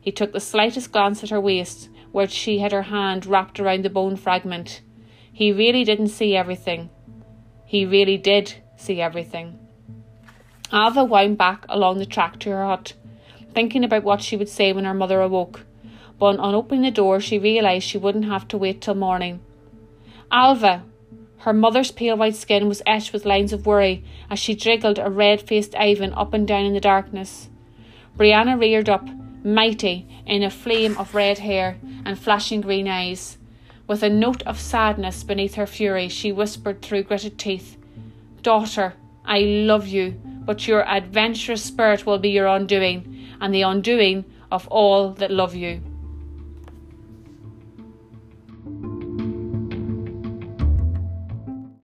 He 0.00 0.12
took 0.12 0.32
the 0.32 0.40
slightest 0.40 0.92
glance 0.92 1.22
at 1.22 1.30
her 1.30 1.40
waist, 1.40 1.88
where 2.12 2.28
she 2.28 2.58
had 2.58 2.72
her 2.72 2.82
hand 2.82 3.26
wrapped 3.26 3.60
around 3.60 3.84
the 3.84 3.90
bone 3.90 4.16
fragment. 4.16 4.80
He 5.32 5.52
really 5.52 5.84
didn't 5.84 6.08
see 6.08 6.36
everything. 6.36 6.90
He 7.68 7.84
really 7.84 8.16
did 8.16 8.54
see 8.76 8.98
everything. 8.98 9.58
Alva 10.72 11.04
wound 11.04 11.36
back 11.36 11.66
along 11.68 11.98
the 11.98 12.06
track 12.06 12.38
to 12.38 12.50
her 12.50 12.64
hut, 12.64 12.94
thinking 13.52 13.84
about 13.84 14.04
what 14.04 14.22
she 14.22 14.38
would 14.38 14.48
say 14.48 14.72
when 14.72 14.86
her 14.86 14.94
mother 14.94 15.20
awoke. 15.20 15.66
But 16.18 16.38
on 16.38 16.54
opening 16.54 16.80
the 16.80 16.90
door, 16.90 17.20
she 17.20 17.38
realised 17.38 17.86
she 17.86 17.98
wouldn't 17.98 18.24
have 18.24 18.48
to 18.48 18.56
wait 18.56 18.80
till 18.80 18.94
morning. 18.94 19.40
Alva! 20.32 20.82
Her 21.40 21.52
mother's 21.52 21.90
pale 21.90 22.16
white 22.16 22.36
skin 22.36 22.68
was 22.68 22.80
etched 22.86 23.12
with 23.12 23.26
lines 23.26 23.52
of 23.52 23.66
worry 23.66 24.02
as 24.30 24.38
she 24.38 24.54
jiggled 24.54 24.98
a 24.98 25.10
red 25.10 25.42
faced 25.42 25.74
Ivan 25.74 26.14
up 26.14 26.32
and 26.32 26.48
down 26.48 26.64
in 26.64 26.72
the 26.72 26.80
darkness. 26.80 27.50
Brianna 28.16 28.58
reared 28.58 28.88
up, 28.88 29.06
mighty, 29.44 30.06
in 30.24 30.42
a 30.42 30.48
flame 30.48 30.96
of 30.96 31.14
red 31.14 31.40
hair 31.40 31.78
and 32.06 32.18
flashing 32.18 32.62
green 32.62 32.88
eyes. 32.88 33.37
With 33.88 34.02
a 34.02 34.10
note 34.10 34.42
of 34.42 34.60
sadness 34.60 35.24
beneath 35.24 35.54
her 35.54 35.66
fury, 35.66 36.08
she 36.08 36.30
whispered 36.30 36.82
through 36.82 37.04
gritted 37.04 37.38
teeth, 37.38 37.78
Daughter, 38.42 38.92
I 39.24 39.40
love 39.40 39.86
you, 39.86 40.10
but 40.44 40.68
your 40.68 40.86
adventurous 40.86 41.64
spirit 41.64 42.04
will 42.04 42.18
be 42.18 42.28
your 42.28 42.48
undoing, 42.48 43.28
and 43.40 43.54
the 43.54 43.62
undoing 43.62 44.26
of 44.52 44.68
all 44.68 45.12
that 45.12 45.30
love 45.30 45.54
you. 45.54 45.80